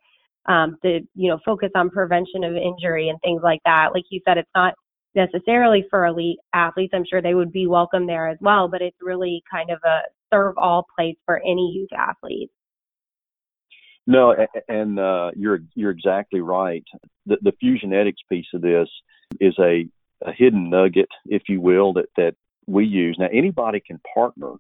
um, 0.47 0.77
the 0.83 1.01
you 1.15 1.31
know 1.31 1.39
focus 1.45 1.71
on 1.75 1.89
prevention 1.89 2.45
of 2.45 2.55
injury 2.57 3.09
and 3.09 3.19
things 3.23 3.41
like 3.43 3.61
that. 3.65 3.91
Like 3.95 4.05
you 4.11 4.21
said, 4.27 4.39
it's 4.39 4.51
not 4.55 4.75
necessarily 5.15 5.85
for 5.89 6.07
elite 6.07 6.39
athletes. 6.53 6.93
I'm 6.95 7.05
sure 7.09 7.23
they 7.23 7.35
would 7.35 7.53
be 7.53 7.67
welcome 7.67 8.07
there 8.07 8.29
as 8.29 8.39
well, 8.41 8.69
but 8.69 8.83
it's 8.83 8.97
really 9.01 9.43
kind 9.51 9.71
of 9.71 9.79
a 9.85 10.01
serve 10.33 10.55
all 10.57 10.87
place 10.97 11.17
for 11.27 11.39
any 11.39 11.73
youth 11.75 11.93
athlete. 11.97 12.51
No, 14.07 14.35
and 14.69 14.99
uh, 14.99 15.31
you're 15.37 15.61
you're 15.75 15.91
exactly 15.91 16.41
right. 16.41 16.85
The, 17.27 17.37
the 17.41 17.53
Fusionetics 17.63 18.23
piece 18.29 18.47
of 18.53 18.61
this 18.61 18.89
is 19.41 19.55
a, 19.61 19.89
a 20.25 20.33
hidden 20.33 20.71
nugget, 20.71 21.09
if 21.27 21.43
you 21.49 21.61
will, 21.61 21.93
that 21.95 22.07
that 22.17 22.35
we 22.67 22.85
use. 22.85 23.17
Now, 23.19 23.29
anybody 23.33 23.81
can 23.81 24.01
partner 24.13 24.55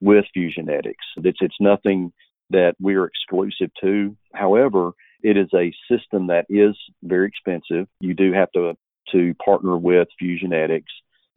with 0.00 0.26
Fusionetics. 0.36 0.94
It's 1.16 1.38
it's 1.40 1.56
nothing 1.60 2.12
that 2.50 2.74
we're 2.78 3.06
exclusive 3.06 3.70
to. 3.80 4.14
However, 4.34 4.92
it 5.22 5.38
is 5.38 5.48
a 5.54 5.72
system 5.90 6.26
that 6.26 6.44
is 6.50 6.76
very 7.02 7.28
expensive. 7.28 7.88
You 8.00 8.12
do 8.12 8.32
have 8.32 8.52
to 8.52 8.74
to 9.12 9.34
partner 9.42 9.76
with 9.76 10.08
Fusionetics 10.22 10.82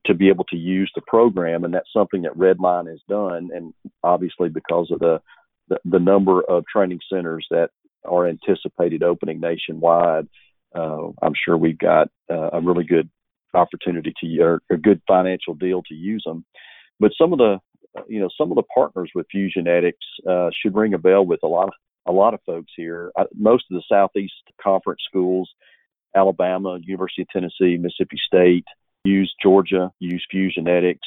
to 0.05 0.13
be 0.13 0.29
able 0.29 0.45
to 0.45 0.57
use 0.57 0.91
the 0.95 1.01
program, 1.01 1.63
and 1.63 1.73
that's 1.73 1.91
something 1.93 2.23
that 2.23 2.37
Redline 2.37 2.89
has 2.89 3.01
done. 3.09 3.49
And 3.53 3.73
obviously, 4.03 4.49
because 4.49 4.89
of 4.91 4.99
the 4.99 5.21
the, 5.67 5.79
the 5.83 5.99
number 5.99 6.43
of 6.43 6.63
training 6.71 6.99
centers 7.11 7.47
that 7.49 7.69
are 8.03 8.27
anticipated 8.27 9.01
opening 9.01 9.39
nationwide, 9.39 10.27
uh, 10.75 11.07
I'm 11.23 11.33
sure 11.33 11.57
we've 11.57 11.77
got 11.77 12.09
uh, 12.29 12.51
a 12.53 12.61
really 12.61 12.83
good 12.83 13.09
opportunity 13.53 14.13
to 14.21 14.41
or 14.41 14.61
a 14.69 14.77
good 14.77 15.01
financial 15.07 15.55
deal 15.55 15.81
to 15.83 15.95
use 15.95 16.23
them. 16.25 16.45
But 16.99 17.11
some 17.19 17.33
of 17.33 17.39
the 17.39 17.59
you 18.07 18.19
know 18.19 18.29
some 18.37 18.51
of 18.51 18.55
the 18.55 18.63
partners 18.63 19.11
with 19.15 19.27
Fusionetics 19.33 19.93
uh, 20.29 20.49
should 20.61 20.75
ring 20.75 20.93
a 20.93 20.99
bell 20.99 21.25
with 21.25 21.39
a 21.43 21.47
lot 21.47 21.67
of 21.67 21.73
a 22.07 22.11
lot 22.11 22.33
of 22.33 22.41
folks 22.45 22.71
here. 22.75 23.11
I, 23.17 23.23
most 23.35 23.65
of 23.71 23.75
the 23.75 23.83
Southeast 23.89 24.33
Conference 24.61 25.01
schools, 25.07 25.49
Alabama, 26.15 26.77
University 26.81 27.23
of 27.23 27.29
Tennessee, 27.29 27.77
Mississippi 27.77 28.17
State, 28.25 28.65
use 29.05 29.33
Georgia, 29.41 29.91
use 29.99 30.25
Fusionetics, 30.33 30.97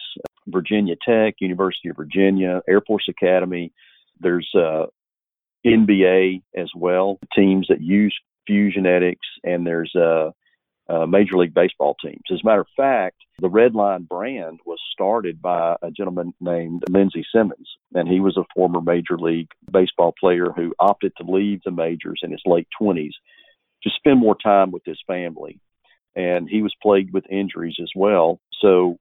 Virginia 0.46 0.94
Tech, 1.06 1.34
University 1.40 1.88
of 1.88 1.96
Virginia, 1.96 2.62
Air 2.68 2.80
Force 2.86 3.08
Academy. 3.08 3.72
There's 4.20 4.48
uh, 4.54 4.86
NBA 5.66 6.42
as 6.56 6.70
well, 6.74 7.18
teams 7.34 7.66
that 7.68 7.80
use 7.80 8.16
Fusionetics, 8.48 9.16
and 9.44 9.66
there's 9.66 9.94
uh, 9.94 10.30
uh, 10.88 11.06
Major 11.06 11.36
League 11.36 11.54
Baseball 11.54 11.96
teams. 12.02 12.22
As 12.32 12.40
a 12.42 12.46
matter 12.46 12.62
of 12.62 12.66
fact, 12.76 13.16
the 13.40 13.48
Redline 13.48 14.08
brand 14.08 14.60
was 14.64 14.78
started 14.92 15.42
by 15.42 15.76
a 15.82 15.90
gentleman 15.90 16.32
named 16.40 16.84
Lindsey 16.88 17.24
Simmons, 17.34 17.68
and 17.94 18.08
he 18.08 18.20
was 18.20 18.36
a 18.36 18.46
former 18.54 18.80
Major 18.80 19.18
League 19.18 19.50
Baseball 19.70 20.14
player 20.18 20.50
who 20.54 20.74
opted 20.78 21.12
to 21.16 21.30
leave 21.30 21.60
the 21.64 21.70
majors 21.70 22.20
in 22.22 22.32
his 22.32 22.42
late 22.46 22.68
20s 22.80 23.12
to 23.82 23.90
spend 23.96 24.18
more 24.18 24.36
time 24.42 24.70
with 24.70 24.82
his 24.84 24.98
family. 25.06 25.60
And 26.18 26.48
he 26.50 26.62
was 26.62 26.74
plagued 26.82 27.14
with 27.14 27.24
injuries 27.30 27.76
as 27.80 27.90
well. 27.94 28.40
So 28.60 28.98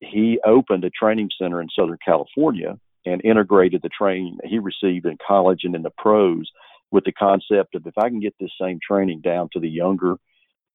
he 0.00 0.38
opened 0.44 0.84
a 0.84 0.90
training 0.90 1.30
center 1.40 1.60
in 1.62 1.68
Southern 1.76 1.98
California 2.04 2.78
and 3.06 3.24
integrated 3.24 3.80
the 3.82 3.88
training 3.88 4.36
that 4.42 4.50
he 4.50 4.58
received 4.58 5.06
in 5.06 5.16
college 5.26 5.60
and 5.64 5.74
in 5.74 5.82
the 5.82 5.90
pros 5.96 6.50
with 6.90 7.04
the 7.04 7.12
concept 7.12 7.74
of 7.74 7.86
if 7.86 7.94
I 7.96 8.08
can 8.10 8.20
get 8.20 8.34
this 8.38 8.50
same 8.60 8.78
training 8.86 9.22
down 9.22 9.48
to 9.52 9.60
the 9.60 9.68
younger 9.68 10.16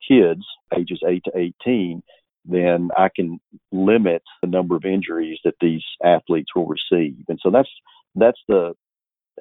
kids, 0.07 0.43
ages 0.75 1.01
8 1.07 1.23
to 1.25 1.37
18, 1.37 2.01
then 2.45 2.89
I 2.97 3.09
can 3.15 3.39
limit 3.71 4.23
the 4.41 4.47
number 4.47 4.75
of 4.75 4.85
injuries 4.85 5.39
that 5.43 5.55
these 5.61 5.83
athletes 6.03 6.49
will 6.55 6.67
receive. 6.67 7.23
And 7.27 7.39
so 7.41 7.51
that's 7.51 7.69
that's 8.15 8.39
the 8.47 8.73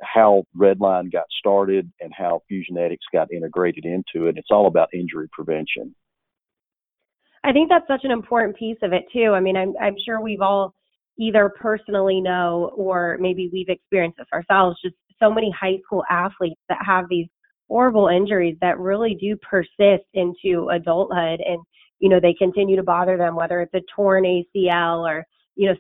how 0.03 0.45
Redline 0.57 1.13
got 1.13 1.27
started 1.39 1.91
and 2.01 2.13
how 2.17 2.43
Fusionetics 2.51 2.99
got 3.13 3.33
integrated 3.33 3.85
into 3.85 4.27
it. 4.27 4.37
It's 4.37 4.51
all 4.51 4.67
about 4.67 4.89
injury 4.95 5.29
prevention. 5.33 5.95
I 7.43 7.53
think 7.53 7.71
that's 7.71 7.87
such 7.89 8.05
an 8.05 8.11
important 8.11 8.57
piece 8.57 8.77
of 8.83 8.93
it 8.93 9.05
too. 9.13 9.33
I 9.33 9.41
mean, 9.41 9.57
I'm 9.57 9.75
I'm 9.81 9.97
sure 10.05 10.21
we've 10.21 10.43
all 10.43 10.75
either 11.19 11.51
personally 11.61 12.21
know 12.21 12.73
or 12.77 13.17
maybe 13.21 13.51
we've 13.53 13.69
experienced 13.69 14.19
this 14.19 14.27
ourselves. 14.33 14.79
Just 14.83 14.97
so 15.23 15.31
many 15.31 15.53
high 15.59 15.79
school 15.85 16.05
athletes 16.11 16.61
that 16.69 16.79
have 16.85 17.07
these 17.09 17.27
horrible 17.69 18.09
injuries 18.09 18.57
that 18.61 18.79
really 18.79 19.17
do 19.21 19.37
persist 19.37 20.05
into 20.15 20.69
adulthood, 20.71 21.41
and 21.41 21.61
you 21.99 22.09
know 22.09 22.21
they 22.21 22.35
continue 22.35 22.77
to 22.77 22.83
bother 22.83 23.17
them, 23.17 23.37
whether 23.37 23.61
it's 23.61 23.75
a 23.75 23.83
torn 23.95 24.25
ACL 24.25 25.09
or 25.09 25.27
you 25.57 25.69
know, 25.69 25.75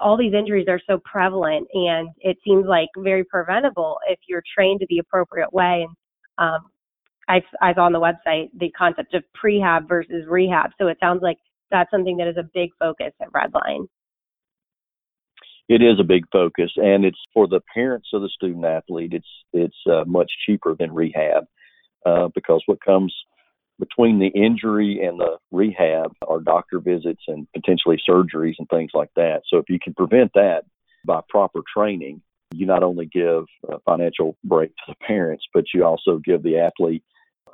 all 0.00 0.16
these 0.16 0.34
injuries 0.34 0.66
are 0.68 0.80
so 0.86 1.00
prevalent, 1.04 1.66
and 1.72 2.08
it 2.18 2.36
seems 2.44 2.66
like 2.66 2.88
very 2.98 3.24
preventable 3.24 3.98
if 4.08 4.18
you're 4.28 4.42
trained 4.54 4.80
the 4.88 4.98
appropriate 4.98 5.52
way. 5.52 5.86
And 5.86 5.96
um, 6.38 6.70
I, 7.28 7.42
I 7.60 7.74
saw 7.74 7.82
on 7.82 7.92
the 7.92 8.00
website 8.00 8.50
the 8.58 8.70
concept 8.70 9.14
of 9.14 9.24
prehab 9.42 9.88
versus 9.88 10.26
rehab. 10.28 10.70
So 10.78 10.88
it 10.88 10.98
sounds 11.00 11.22
like 11.22 11.38
that's 11.70 11.90
something 11.90 12.18
that 12.18 12.28
is 12.28 12.36
a 12.38 12.48
big 12.54 12.70
focus 12.78 13.12
at 13.20 13.32
Redline. 13.32 13.86
It 15.68 15.80
is 15.82 15.98
a 15.98 16.04
big 16.04 16.24
focus, 16.30 16.70
and 16.76 17.06
it's 17.06 17.18
for 17.32 17.48
the 17.48 17.60
parents 17.72 18.08
of 18.12 18.20
the 18.20 18.28
student 18.28 18.66
athlete. 18.66 19.14
It's 19.14 19.26
it's 19.54 19.76
uh, 19.90 20.04
much 20.06 20.30
cheaper 20.44 20.76
than 20.78 20.92
rehab 20.92 21.44
uh, 22.04 22.28
because 22.34 22.62
what 22.66 22.84
comes 22.84 23.14
between 23.78 24.18
the 24.18 24.28
injury 24.28 25.00
and 25.04 25.18
the 25.18 25.38
rehab 25.50 26.12
are 26.28 26.40
doctor 26.40 26.78
visits 26.78 27.22
and 27.26 27.46
potentially 27.54 28.00
surgeries 28.08 28.54
and 28.58 28.68
things 28.68 28.90
like 28.94 29.10
that. 29.16 29.42
So 29.48 29.58
if 29.58 29.64
you 29.68 29.78
can 29.82 29.94
prevent 29.94 30.32
that 30.34 30.64
by 31.04 31.20
proper 31.28 31.60
training, 31.76 32.22
you 32.52 32.66
not 32.66 32.82
only 32.82 33.06
give 33.06 33.44
a 33.68 33.78
financial 33.80 34.36
break 34.44 34.70
to 34.70 34.82
the 34.88 35.06
parents, 35.06 35.44
but 35.52 35.64
you 35.74 35.84
also 35.84 36.18
give 36.24 36.42
the 36.42 36.58
athlete 36.58 37.02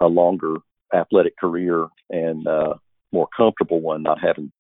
a 0.00 0.06
longer 0.06 0.56
athletic 0.94 1.37
career 1.38 1.87
and 2.11 2.46
uh, 2.46 2.74
more 3.12 3.28
comfortable 3.35 3.80
one, 3.80 4.02
not 4.02 4.20
having 4.20 4.52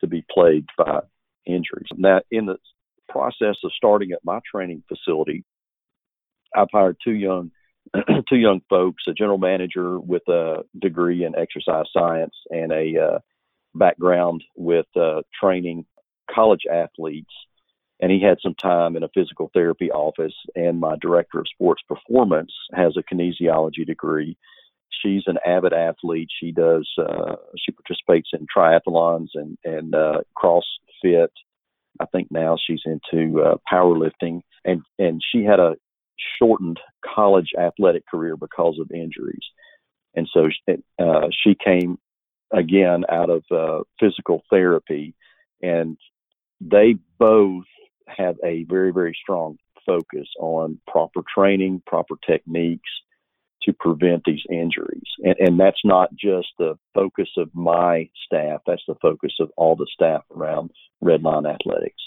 to 0.00 0.06
be 0.06 0.24
plagued 0.30 0.70
by 0.76 1.00
injuries. 1.46 1.88
Now, 1.96 2.20
in 2.30 2.46
the 2.46 2.56
process 3.08 3.56
of 3.64 3.72
starting 3.76 4.12
at 4.12 4.24
my 4.24 4.40
training 4.50 4.82
facility, 4.88 5.44
I've 6.54 6.68
hired 6.72 6.96
two 7.02 7.12
young 7.12 7.50
two 8.28 8.36
young 8.36 8.60
folks, 8.68 9.04
a 9.08 9.12
general 9.12 9.38
manager 9.38 9.98
with 9.98 10.26
a 10.28 10.64
degree 10.78 11.24
in 11.24 11.36
exercise 11.36 11.86
science 11.92 12.34
and 12.50 12.72
a 12.72 12.94
uh, 12.98 13.18
background 13.74 14.42
with 14.56 14.86
uh, 14.96 15.22
training 15.40 15.84
college 16.30 16.62
athletes. 16.70 17.32
And 18.00 18.12
he 18.12 18.20
had 18.20 18.38
some 18.40 18.54
time 18.54 18.96
in 18.96 19.02
a 19.02 19.08
physical 19.12 19.50
therapy 19.52 19.90
office. 19.90 20.34
And 20.54 20.78
my 20.78 20.96
director 21.00 21.40
of 21.40 21.48
sports 21.48 21.82
performance 21.88 22.52
has 22.72 22.96
a 22.96 23.02
kinesiology 23.02 23.84
degree. 23.84 24.36
She's 25.02 25.24
an 25.26 25.38
avid 25.44 25.72
athlete. 25.72 26.28
She 26.40 26.52
does. 26.52 26.88
Uh, 26.98 27.36
she 27.56 27.72
participates 27.72 28.30
in 28.32 28.46
triathlons 28.54 29.28
and 29.34 29.56
and 29.64 29.94
uh, 29.94 30.20
CrossFit. 30.36 31.28
I 32.00 32.06
think 32.06 32.28
now 32.30 32.56
she's 32.64 32.82
into 32.84 33.42
uh, 33.42 33.56
powerlifting, 33.70 34.42
and 34.64 34.82
and 34.98 35.20
she 35.30 35.44
had 35.44 35.60
a 35.60 35.76
shortened 36.38 36.80
college 37.04 37.50
athletic 37.58 38.06
career 38.06 38.36
because 38.36 38.78
of 38.80 38.90
injuries. 38.90 39.44
And 40.14 40.28
so 40.32 40.48
uh, 40.98 41.28
she 41.44 41.56
came 41.62 41.98
again 42.52 43.04
out 43.08 43.30
of 43.30 43.44
uh, 43.50 43.84
physical 44.00 44.42
therapy, 44.50 45.14
and 45.62 45.96
they 46.60 46.96
both 47.18 47.64
have 48.08 48.36
a 48.44 48.64
very, 48.64 48.90
very 48.90 49.16
strong 49.20 49.58
focus 49.86 50.28
on 50.40 50.80
proper 50.86 51.20
training, 51.34 51.82
proper 51.86 52.14
techniques 52.26 52.90
to 53.62 53.72
prevent 53.72 54.22
these 54.24 54.42
injuries. 54.50 55.08
And, 55.22 55.36
and 55.38 55.60
that's 55.60 55.80
not 55.84 56.14
just 56.14 56.48
the 56.58 56.78
focus 56.94 57.28
of 57.36 57.50
my 57.54 58.08
staff, 58.24 58.60
that's 58.66 58.82
the 58.86 58.94
focus 59.02 59.34
of 59.40 59.50
all 59.56 59.76
the 59.76 59.88
staff 59.92 60.22
around 60.34 60.70
Redline 61.02 61.52
Athletics. 61.52 62.02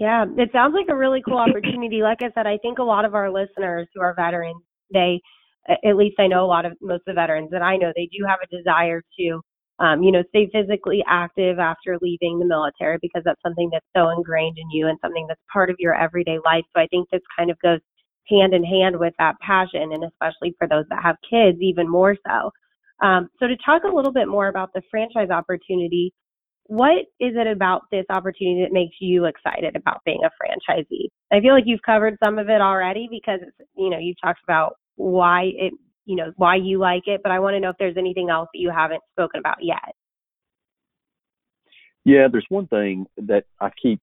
Yeah, 0.00 0.24
it 0.38 0.50
sounds 0.52 0.74
like 0.74 0.88
a 0.88 0.96
really 0.96 1.22
cool 1.22 1.38
opportunity. 1.48 2.02
Like 2.02 2.22
I 2.22 2.30
said, 2.34 2.46
I 2.46 2.58
think 2.58 2.78
a 2.78 2.82
lot 2.82 3.04
of 3.04 3.14
our 3.14 3.30
listeners 3.30 3.86
who 3.94 4.00
are 4.00 4.14
veterans, 4.14 4.62
they, 4.92 5.20
at 5.84 5.96
least 5.96 6.18
I 6.18 6.26
know 6.26 6.44
a 6.44 6.48
lot 6.48 6.64
of 6.64 6.72
most 6.80 7.02
of 7.06 7.14
the 7.14 7.14
veterans 7.14 7.50
that 7.52 7.62
I 7.62 7.76
know, 7.76 7.92
they 7.94 8.08
do 8.10 8.24
have 8.26 8.40
a 8.42 8.56
desire 8.56 9.02
to, 9.20 9.40
um, 9.78 10.02
you 10.02 10.10
know, 10.10 10.24
stay 10.30 10.50
physically 10.52 11.04
active 11.06 11.58
after 11.58 11.98
leaving 12.02 12.38
the 12.38 12.46
military 12.46 12.98
because 13.00 13.22
that's 13.24 13.40
something 13.42 13.70
that's 13.72 13.86
so 13.96 14.10
ingrained 14.10 14.58
in 14.58 14.70
you 14.70 14.88
and 14.88 14.98
something 15.02 15.26
that's 15.28 15.40
part 15.52 15.70
of 15.70 15.76
your 15.78 15.94
everyday 15.94 16.38
life. 16.44 16.64
So 16.74 16.82
I 16.82 16.86
think 16.88 17.08
this 17.10 17.22
kind 17.38 17.50
of 17.50 17.58
goes 17.60 17.80
hand 18.28 18.54
in 18.54 18.64
hand 18.64 18.98
with 18.98 19.14
that 19.18 19.36
passion, 19.40 19.92
and 19.92 20.04
especially 20.04 20.54
for 20.58 20.66
those 20.66 20.84
that 20.90 21.02
have 21.02 21.16
kids, 21.28 21.58
even 21.60 21.88
more 21.88 22.16
so. 22.26 22.50
Um, 23.06 23.28
so 23.38 23.46
to 23.46 23.56
talk 23.64 23.84
a 23.84 23.94
little 23.94 24.12
bit 24.12 24.28
more 24.28 24.48
about 24.48 24.70
the 24.74 24.82
franchise 24.90 25.30
opportunity, 25.30 26.12
what 26.70 26.98
is 27.18 27.34
it 27.34 27.48
about 27.48 27.82
this 27.90 28.04
opportunity 28.10 28.62
that 28.62 28.72
makes 28.72 28.94
you 29.00 29.24
excited 29.24 29.74
about 29.74 30.04
being 30.04 30.20
a 30.22 30.28
franchisee? 30.28 31.08
I 31.32 31.40
feel 31.40 31.52
like 31.52 31.64
you've 31.66 31.82
covered 31.82 32.16
some 32.24 32.38
of 32.38 32.48
it 32.48 32.60
already 32.60 33.08
because 33.10 33.40
you 33.76 33.90
know 33.90 33.98
you've 33.98 34.20
talked 34.22 34.38
about 34.44 34.76
why 34.94 35.50
it 35.56 35.72
you 36.04 36.14
know 36.14 36.32
why 36.36 36.54
you 36.54 36.78
like 36.78 37.02
it, 37.08 37.22
but 37.24 37.32
I 37.32 37.40
want 37.40 37.54
to 37.54 37.60
know 37.60 37.70
if 37.70 37.76
there's 37.80 37.96
anything 37.96 38.30
else 38.30 38.48
that 38.54 38.60
you 38.60 38.70
haven't 38.70 39.02
spoken 39.10 39.40
about 39.40 39.56
yet. 39.60 39.96
Yeah, 42.04 42.28
there's 42.30 42.46
one 42.48 42.68
thing 42.68 43.06
that 43.16 43.46
I 43.60 43.70
keep 43.82 44.00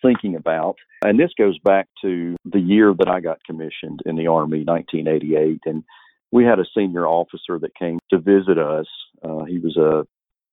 thinking 0.00 0.36
about, 0.36 0.76
and 1.04 1.18
this 1.18 1.32
goes 1.36 1.58
back 1.64 1.88
to 2.02 2.36
the 2.44 2.60
year 2.60 2.94
that 2.96 3.08
I 3.08 3.18
got 3.18 3.42
commissioned 3.44 3.98
in 4.06 4.14
the 4.14 4.28
Army, 4.28 4.62
1988, 4.62 5.58
and 5.66 5.82
we 6.30 6.44
had 6.44 6.60
a 6.60 6.64
senior 6.72 7.08
officer 7.08 7.58
that 7.58 7.74
came 7.74 7.98
to 8.10 8.18
visit 8.18 8.58
us. 8.58 8.86
Uh, 9.24 9.42
he 9.42 9.58
was 9.58 9.76
a 9.76 10.06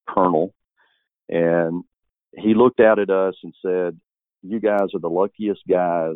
colonel, 0.08 0.54
and 1.30 1.84
he 2.36 2.54
looked 2.54 2.80
out 2.80 3.00
at 3.00 3.10
us 3.10 3.36
and 3.44 3.54
said, 3.62 4.00
"You 4.44 4.60
guys 4.60 4.94
are 4.94 5.00
the 5.00 5.10
luckiest 5.10 5.62
guys 5.68 6.16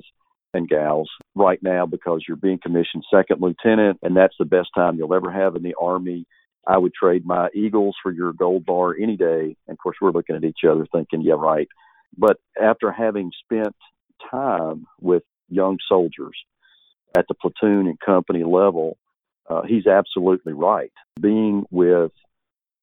and 0.54 0.68
gals 0.68 1.10
right 1.36 1.62
now 1.64 1.86
because 1.86 2.24
you're 2.28 2.38
being 2.38 2.60
commissioned 2.62 3.06
second 3.14 3.42
lieutenant, 3.42 4.00
and 4.02 4.16
that's 4.16 4.36
the 4.38 4.46
best 4.46 4.70
time 4.76 4.96
you'll 4.96 5.14
ever 5.14 5.32
have 5.32 5.56
in 5.56 5.64
the 5.64 5.76
Army." 5.80 6.26
I 6.68 6.78
would 6.78 6.94
trade 6.94 7.26
my 7.26 7.50
Eagles 7.54 7.96
for 8.02 8.12
your 8.12 8.34
gold 8.34 8.66
bar 8.66 8.96
any 8.96 9.18
day. 9.18 9.56
And 9.68 9.76
of 9.76 9.78
course, 9.78 9.98
we're 10.02 10.12
looking 10.12 10.36
at 10.36 10.44
each 10.44 10.64
other 10.70 10.86
thinking, 10.92 11.22
yeah, 11.22 11.34
right. 11.34 11.68
But 12.18 12.38
after 12.62 12.92
having 12.92 13.32
spent 13.44 13.76
time 14.30 14.86
with 15.00 15.24
young 15.50 15.80
soldiers 15.88 16.38
at 17.18 17.26
the 17.28 17.34
platoon 17.34 17.88
and 17.88 18.00
company 18.00 18.44
level, 18.44 18.98
uh, 19.50 19.64
he's 19.64 19.88
absolutely 19.88 20.54
right. 20.54 20.92
Being 21.20 21.66
with 21.72 22.12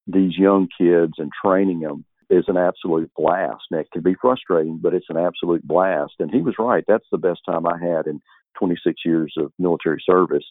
these 0.09 0.37
young 0.37 0.69
kids 0.77 1.15
and 1.19 1.31
training 1.45 1.81
them 1.81 2.05
is 2.31 2.45
an 2.49 2.57
absolute 2.57 3.11
blast. 3.17 3.63
And 3.71 3.81
it 3.81 3.91
can 3.93 4.03
be 4.03 4.17
frustrating, 4.21 4.79
but 4.83 4.95
it's 4.95 5.11
an 5.11 5.17
absolute 5.17 5.67
blast. 5.67 6.15
And 6.19 6.31
he 6.31 6.41
was 6.41 6.55
right. 6.59 6.85
That's 6.89 7.07
the 7.13 7.19
best 7.19 7.41
time 7.47 7.67
I 7.67 7.79
had 7.79 8.07
in 8.07 8.21
26 8.59 9.01
years 9.05 9.35
of 9.39 9.53
military 9.59 10.03
service. 10.05 10.45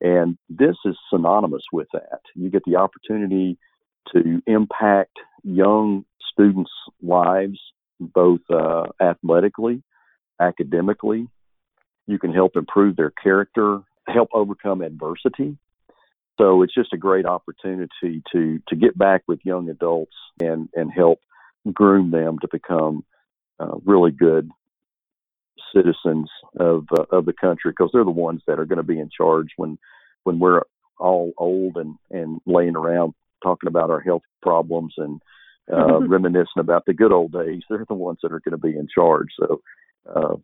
And 0.00 0.36
this 0.48 0.76
is 0.84 0.96
synonymous 1.10 1.62
with 1.72 1.88
that. 1.92 2.20
You 2.34 2.50
get 2.50 2.64
the 2.66 2.76
opportunity 2.76 3.58
to 4.12 4.42
impact 4.46 5.16
young 5.42 6.04
students' 6.32 6.70
lives, 7.02 7.58
both 7.98 8.40
uh, 8.50 8.84
athletically, 9.00 9.82
academically. 10.40 11.28
You 12.06 12.18
can 12.18 12.32
help 12.32 12.56
improve 12.56 12.96
their 12.96 13.10
character, 13.10 13.80
help 14.06 14.28
overcome 14.32 14.82
adversity. 14.82 15.56
So 16.38 16.62
it's 16.62 16.74
just 16.74 16.92
a 16.92 16.98
great 16.98 17.26
opportunity 17.26 18.22
to 18.32 18.60
to 18.68 18.76
get 18.76 18.96
back 18.96 19.22
with 19.26 19.40
young 19.44 19.68
adults 19.68 20.16
and 20.40 20.68
and 20.74 20.92
help 20.92 21.20
groom 21.72 22.10
them 22.10 22.38
to 22.40 22.48
become 22.50 23.04
uh, 23.58 23.76
really 23.84 24.10
good 24.10 24.50
citizens 25.74 26.30
of 26.58 26.86
uh, 26.96 27.04
of 27.10 27.26
the 27.26 27.32
country 27.32 27.70
because 27.70 27.90
they're 27.92 28.04
the 28.04 28.10
ones 28.10 28.42
that 28.46 28.58
are 28.58 28.66
going 28.66 28.76
to 28.76 28.82
be 28.82 28.98
in 28.98 29.10
charge 29.16 29.48
when 29.56 29.78
when 30.24 30.38
we're 30.38 30.62
all 30.98 31.32
old 31.38 31.76
and 31.76 31.96
and 32.10 32.40
laying 32.46 32.76
around 32.76 33.14
talking 33.42 33.68
about 33.68 33.90
our 33.90 34.00
health 34.00 34.22
problems 34.42 34.94
and 34.98 35.20
uh, 35.72 35.76
mm-hmm. 35.76 36.08
reminiscing 36.12 36.58
about 36.58 36.84
the 36.86 36.94
good 36.94 37.12
old 37.12 37.32
days. 37.32 37.62
They're 37.68 37.84
the 37.88 37.94
ones 37.94 38.18
that 38.22 38.32
are 38.32 38.40
going 38.40 38.52
to 38.52 38.58
be 38.58 38.76
in 38.76 38.88
charge. 38.92 39.28
So 39.38 39.60
uh, 40.14 40.36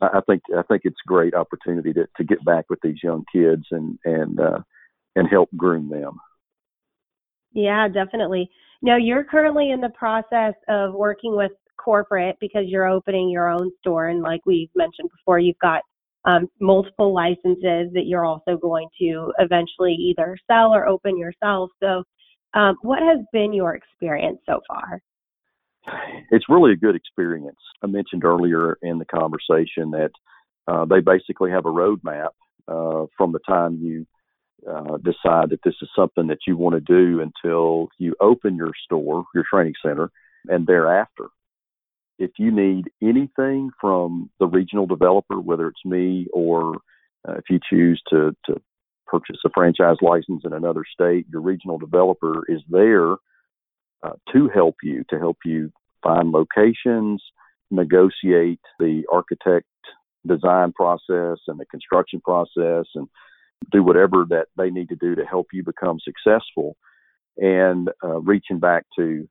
I 0.00 0.20
think 0.26 0.42
I 0.56 0.62
think 0.62 0.82
it's 0.84 1.00
a 1.04 1.08
great 1.08 1.34
opportunity 1.34 1.92
to 1.94 2.06
to 2.16 2.24
get 2.24 2.44
back 2.44 2.66
with 2.68 2.80
these 2.82 3.02
young 3.02 3.24
kids 3.32 3.64
and 3.70 3.98
and 4.04 4.40
uh, 4.40 4.58
and 5.16 5.28
help 5.28 5.48
groom 5.56 5.88
them. 5.88 6.18
Yeah, 7.52 7.88
definitely. 7.88 8.48
Now 8.82 8.96
you're 8.96 9.24
currently 9.24 9.70
in 9.70 9.80
the 9.80 9.88
process 9.90 10.54
of 10.68 10.94
working 10.94 11.34
with 11.34 11.52
corporate 11.78 12.36
because 12.40 12.64
you're 12.66 12.86
opening 12.86 13.30
your 13.30 13.48
own 13.48 13.72
store, 13.80 14.08
and 14.08 14.22
like 14.22 14.40
we've 14.46 14.70
mentioned 14.76 15.10
before, 15.10 15.38
you've 15.38 15.58
got 15.58 15.82
um, 16.26 16.48
multiple 16.60 17.14
licenses 17.14 17.92
that 17.94 18.04
you're 18.06 18.24
also 18.24 18.56
going 18.56 18.88
to 19.00 19.32
eventually 19.38 19.92
either 19.94 20.36
sell 20.46 20.74
or 20.74 20.86
open 20.86 21.16
yourself. 21.16 21.70
So, 21.82 22.02
um, 22.54 22.76
what 22.82 23.00
has 23.02 23.18
been 23.32 23.52
your 23.52 23.74
experience 23.74 24.38
so 24.46 24.60
far? 24.68 25.00
It's 26.30 26.48
really 26.48 26.72
a 26.72 26.76
good 26.76 26.96
experience. 26.96 27.58
I 27.82 27.86
mentioned 27.86 28.24
earlier 28.24 28.76
in 28.82 28.98
the 28.98 29.04
conversation 29.04 29.92
that 29.92 30.10
uh, 30.66 30.84
they 30.84 31.00
basically 31.00 31.50
have 31.52 31.64
a 31.64 31.70
roadmap 31.70 32.30
uh, 32.66 33.06
from 33.16 33.32
the 33.32 33.38
time 33.46 33.78
you 33.80 34.04
uh, 34.68 34.96
decide 34.98 35.50
that 35.50 35.60
this 35.64 35.74
is 35.82 35.88
something 35.94 36.26
that 36.26 36.40
you 36.46 36.56
want 36.56 36.74
to 36.74 36.80
do 36.80 37.20
until 37.20 37.88
you 37.98 38.14
open 38.20 38.56
your 38.56 38.72
store, 38.84 39.24
your 39.34 39.44
training 39.48 39.74
center, 39.84 40.10
and 40.48 40.66
thereafter. 40.66 41.26
If 42.18 42.32
you 42.38 42.50
need 42.50 42.90
anything 43.02 43.70
from 43.80 44.30
the 44.40 44.46
regional 44.46 44.86
developer, 44.86 45.40
whether 45.40 45.68
it's 45.68 45.84
me 45.84 46.26
or 46.32 46.76
uh, 47.28 47.34
if 47.34 47.44
you 47.50 47.60
choose 47.68 48.00
to, 48.10 48.34
to 48.46 48.60
purchase 49.06 49.36
a 49.44 49.50
franchise 49.54 49.96
license 50.00 50.42
in 50.44 50.52
another 50.52 50.84
state, 50.90 51.26
your 51.30 51.42
regional 51.42 51.78
developer 51.78 52.42
is 52.48 52.60
there 52.68 53.12
uh, 54.02 54.12
to 54.32 54.48
help 54.48 54.76
you, 54.82 55.04
to 55.10 55.18
help 55.18 55.38
you 55.44 55.70
find 56.02 56.30
locations, 56.30 57.22
negotiate 57.70 58.60
the 58.78 59.02
architect 59.12 59.66
design 60.26 60.72
process 60.72 61.38
and 61.46 61.58
the 61.58 61.66
construction 61.70 62.20
process, 62.20 62.86
and 62.94 63.08
do 63.72 63.82
whatever 63.82 64.24
that 64.30 64.46
they 64.56 64.70
need 64.70 64.88
to 64.90 64.96
do 64.96 65.14
to 65.14 65.24
help 65.24 65.48
you 65.52 65.62
become 65.62 65.98
successful. 66.00 66.76
And 67.36 67.90
uh, 68.02 68.20
reaching 68.20 68.58
back 68.58 68.84
to 68.98 69.28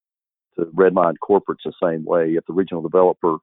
the 0.57 0.65
Redline 0.65 1.15
corporate's 1.21 1.63
the 1.65 1.73
same 1.83 2.05
way. 2.05 2.31
If 2.31 2.45
the 2.45 2.53
regional 2.53 2.81
developer 2.81 3.38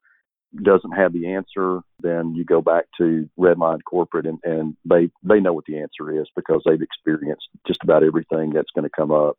doesn't 0.62 0.92
have 0.92 1.12
the 1.12 1.28
answer, 1.28 1.80
then 2.00 2.34
you 2.34 2.44
go 2.44 2.60
back 2.60 2.84
to 2.98 3.28
Redline 3.38 3.80
corporate 3.84 4.26
and, 4.26 4.38
and 4.44 4.76
they, 4.84 5.10
they 5.22 5.40
know 5.40 5.52
what 5.52 5.64
the 5.66 5.78
answer 5.78 6.20
is 6.20 6.28
because 6.36 6.62
they've 6.64 6.82
experienced 6.82 7.48
just 7.66 7.82
about 7.82 8.04
everything 8.04 8.50
that's 8.50 8.70
going 8.74 8.84
to 8.84 8.90
come 8.94 9.10
up. 9.10 9.36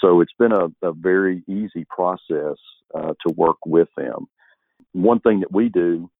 So 0.00 0.20
it's 0.20 0.32
been 0.38 0.52
a, 0.52 0.66
a 0.82 0.92
very 0.92 1.42
easy 1.46 1.86
process 1.88 2.56
uh, 2.94 3.14
to 3.26 3.34
work 3.34 3.58
with 3.66 3.88
them. 3.96 4.26
One 4.92 5.20
thing 5.20 5.40
that 5.40 5.52
we 5.52 5.68
do 5.68 6.10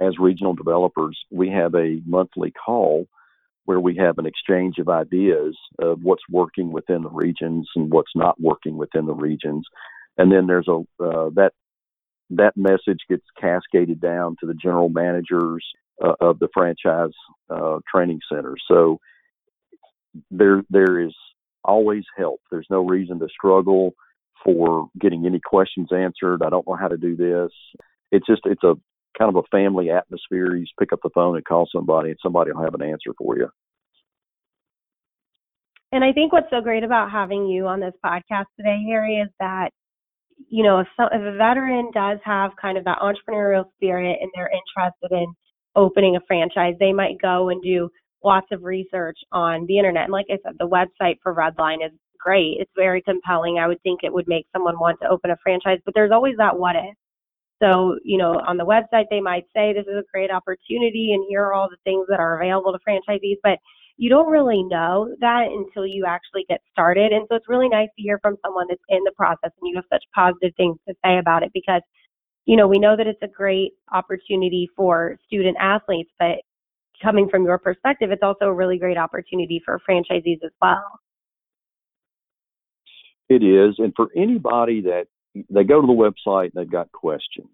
as 0.00 0.18
regional 0.18 0.54
developers, 0.54 1.18
we 1.30 1.50
have 1.50 1.74
a 1.74 2.00
monthly 2.06 2.52
call 2.52 3.06
where 3.66 3.80
we 3.80 3.96
have 3.96 4.18
an 4.18 4.26
exchange 4.26 4.78
of 4.78 4.88
ideas 4.88 5.56
of 5.78 6.02
what's 6.02 6.22
working 6.30 6.72
within 6.72 7.02
the 7.02 7.10
regions 7.10 7.68
and 7.76 7.92
what's 7.92 8.12
not 8.14 8.40
working 8.40 8.76
within 8.76 9.06
the 9.06 9.14
regions 9.14 9.66
and 10.18 10.30
then 10.30 10.46
there's 10.46 10.68
a 10.68 10.80
uh, 11.02 11.30
that 11.34 11.52
that 12.30 12.56
message 12.56 13.00
gets 13.08 13.24
cascaded 13.40 14.00
down 14.00 14.36
to 14.40 14.46
the 14.46 14.54
general 14.54 14.88
managers 14.88 15.64
uh, 16.02 16.14
of 16.20 16.38
the 16.38 16.48
franchise 16.52 17.12
uh, 17.48 17.78
training 17.92 18.20
centers. 18.32 18.62
So 18.68 18.98
there 20.30 20.62
there 20.70 21.00
is 21.00 21.14
always 21.64 22.04
help. 22.16 22.40
There's 22.50 22.66
no 22.70 22.86
reason 22.86 23.18
to 23.20 23.28
struggle 23.28 23.94
for 24.44 24.88
getting 24.98 25.26
any 25.26 25.40
questions 25.40 25.88
answered. 25.92 26.42
I 26.42 26.50
don't 26.50 26.66
know 26.66 26.76
how 26.76 26.88
to 26.88 26.96
do 26.96 27.16
this. 27.16 27.50
It's 28.12 28.26
just 28.26 28.42
it's 28.44 28.64
a 28.64 28.74
kind 29.20 29.34
of 29.34 29.44
a 29.44 29.56
family 29.56 29.90
atmosphere. 29.90 30.56
You 30.56 30.64
just 30.64 30.76
pick 30.78 30.92
up 30.92 31.00
the 31.02 31.10
phone 31.14 31.36
and 31.36 31.44
call 31.44 31.68
somebody, 31.70 32.10
and 32.10 32.18
somebody 32.22 32.52
will 32.52 32.64
have 32.64 32.74
an 32.74 32.82
answer 32.82 33.12
for 33.18 33.36
you. 33.36 33.48
And 35.92 36.04
I 36.04 36.12
think 36.12 36.32
what's 36.32 36.50
so 36.50 36.60
great 36.60 36.84
about 36.84 37.10
having 37.10 37.46
you 37.46 37.66
on 37.66 37.80
this 37.80 37.94
podcast 38.04 38.46
today, 38.56 38.82
Harry, 38.88 39.16
is 39.16 39.28
that 39.40 39.70
you 40.48 40.64
know, 40.64 40.78
if, 40.80 40.88
if 40.98 41.20
a 41.20 41.36
veteran 41.36 41.90
does 41.92 42.18
have 42.24 42.52
kind 42.60 42.78
of 42.78 42.84
that 42.84 42.98
entrepreneurial 43.00 43.64
spirit 43.76 44.18
and 44.20 44.30
they're 44.34 44.50
interested 44.50 45.12
in 45.12 45.26
opening 45.76 46.16
a 46.16 46.20
franchise, 46.26 46.74
they 46.80 46.92
might 46.92 47.20
go 47.20 47.50
and 47.50 47.62
do 47.62 47.90
lots 48.24 48.46
of 48.52 48.64
research 48.64 49.18
on 49.32 49.66
the 49.66 49.78
internet. 49.78 50.04
And 50.04 50.12
like 50.12 50.26
I 50.30 50.38
said, 50.44 50.56
the 50.58 50.68
website 50.68 51.16
for 51.22 51.34
Redline 51.34 51.84
is 51.84 51.92
great. 52.18 52.56
It's 52.58 52.70
very 52.76 53.02
compelling. 53.02 53.58
I 53.58 53.66
would 53.66 53.82
think 53.82 54.00
it 54.02 54.12
would 54.12 54.28
make 54.28 54.46
someone 54.52 54.78
want 54.78 54.98
to 55.02 55.08
open 55.08 55.30
a 55.30 55.36
franchise, 55.42 55.78
but 55.84 55.94
there's 55.94 56.12
always 56.12 56.36
that 56.38 56.58
what 56.58 56.76
if. 56.76 56.94
So, 57.62 57.98
you 58.04 58.16
know, 58.16 58.40
on 58.46 58.56
the 58.56 58.64
website, 58.64 59.04
they 59.10 59.20
might 59.20 59.44
say 59.54 59.72
this 59.72 59.86
is 59.86 59.98
a 59.98 60.04
great 60.12 60.30
opportunity 60.30 61.12
and 61.12 61.24
here 61.28 61.42
are 61.44 61.52
all 61.52 61.68
the 61.68 61.76
things 61.84 62.06
that 62.08 62.18
are 62.18 62.40
available 62.40 62.72
to 62.72 62.78
franchisees. 62.88 63.36
But 63.42 63.58
you 63.98 64.08
don't 64.08 64.30
really 64.30 64.62
know 64.62 65.14
that 65.20 65.48
until 65.48 65.86
you 65.86 66.06
actually 66.06 66.46
get 66.48 66.62
started. 66.72 67.12
And 67.12 67.26
so 67.28 67.36
it's 67.36 67.48
really 67.50 67.68
nice 67.68 67.90
to 67.96 68.02
hear 68.02 68.18
from 68.22 68.38
someone 68.42 68.66
that's 68.68 68.80
in 68.88 69.04
the 69.04 69.12
process 69.14 69.50
and 69.60 69.68
you 69.68 69.76
have 69.76 69.84
such 69.92 70.02
positive 70.14 70.54
things 70.56 70.78
to 70.88 70.94
say 71.04 71.18
about 71.18 71.42
it 71.42 71.50
because, 71.52 71.82
you 72.46 72.56
know, 72.56 72.66
we 72.66 72.78
know 72.78 72.96
that 72.96 73.06
it's 73.06 73.22
a 73.22 73.28
great 73.28 73.72
opportunity 73.92 74.70
for 74.74 75.18
student 75.26 75.58
athletes, 75.60 76.10
but 76.18 76.36
coming 77.02 77.28
from 77.28 77.44
your 77.44 77.58
perspective, 77.58 78.10
it's 78.10 78.22
also 78.22 78.46
a 78.46 78.54
really 78.54 78.78
great 78.78 78.96
opportunity 78.96 79.60
for 79.62 79.78
franchisees 79.88 80.42
as 80.42 80.52
well. 80.62 80.98
It 83.28 83.42
is. 83.42 83.74
And 83.78 83.92
for 83.94 84.08
anybody 84.16 84.80
that 84.80 85.08
they 85.34 85.64
go 85.64 85.80
to 85.80 85.86
the 85.86 85.92
website 85.92 86.52
they've 86.54 86.70
got 86.70 86.92
questions, 86.92 87.50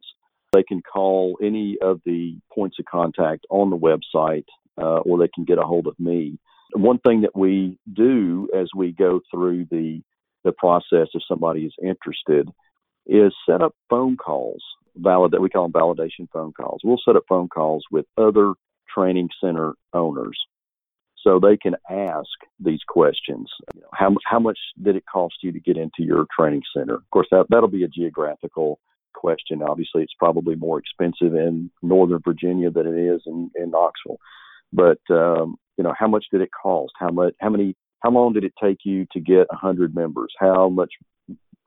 they 0.52 0.62
can 0.62 0.82
call 0.82 1.36
any 1.42 1.76
of 1.82 2.00
the 2.04 2.38
points 2.52 2.78
of 2.78 2.84
contact 2.86 3.46
on 3.50 3.70
the 3.70 3.76
website 3.76 4.46
uh, 4.78 5.00
or 5.00 5.18
they 5.18 5.28
can 5.34 5.44
get 5.44 5.58
a 5.58 5.62
hold 5.62 5.86
of 5.86 5.98
me. 5.98 6.38
One 6.74 6.98
thing 6.98 7.22
that 7.22 7.36
we 7.36 7.78
do 7.92 8.48
as 8.56 8.68
we 8.74 8.92
go 8.92 9.20
through 9.30 9.66
the 9.70 10.02
the 10.44 10.52
process, 10.52 11.08
if 11.12 11.22
somebody 11.26 11.62
is 11.64 11.74
interested, 11.82 12.48
is 13.04 13.32
set 13.48 13.62
up 13.62 13.74
phone 13.90 14.16
calls. 14.16 14.62
Valid 14.94 15.32
that 15.32 15.40
we 15.40 15.50
call 15.50 15.68
them 15.68 15.72
validation 15.72 16.28
phone 16.32 16.52
calls. 16.52 16.80
We'll 16.84 17.00
set 17.04 17.16
up 17.16 17.24
phone 17.28 17.48
calls 17.48 17.84
with 17.90 18.06
other 18.16 18.54
training 18.94 19.28
center 19.42 19.74
owners 19.92 20.38
so 21.26 21.40
they 21.40 21.56
can 21.56 21.74
ask 21.90 22.28
these 22.60 22.80
questions. 22.86 23.50
You 23.74 23.80
know, 23.80 23.88
how 23.92 24.14
how 24.24 24.38
much 24.38 24.58
did 24.80 24.96
it 24.96 25.04
cost 25.12 25.34
you 25.42 25.50
to 25.52 25.60
get 25.60 25.76
into 25.76 26.02
your 26.02 26.26
training 26.38 26.62
center? 26.76 26.94
Of 26.94 27.10
course, 27.10 27.26
that 27.30 27.46
that'll 27.50 27.68
be 27.68 27.84
a 27.84 27.88
geographical 27.88 28.78
question. 29.14 29.62
Obviously, 29.62 30.02
it's 30.02 30.14
probably 30.18 30.54
more 30.54 30.78
expensive 30.78 31.34
in 31.34 31.70
Northern 31.82 32.20
Virginia 32.24 32.70
than 32.70 32.86
it 32.86 32.98
is 32.98 33.22
in, 33.26 33.50
in 33.56 33.70
Knoxville. 33.70 34.18
But 34.72 35.00
um, 35.10 35.56
you 35.76 35.84
know, 35.84 35.94
how 35.98 36.06
much 36.06 36.26
did 36.30 36.42
it 36.42 36.50
cost? 36.62 36.92
How 36.98 37.10
much? 37.10 37.34
How 37.40 37.50
many? 37.50 37.74
How 38.00 38.10
long 38.10 38.32
did 38.32 38.44
it 38.44 38.52
take 38.62 38.78
you 38.84 39.06
to 39.12 39.20
get 39.20 39.48
a 39.50 39.56
hundred 39.56 39.94
members? 39.94 40.32
How 40.38 40.68
much? 40.68 40.90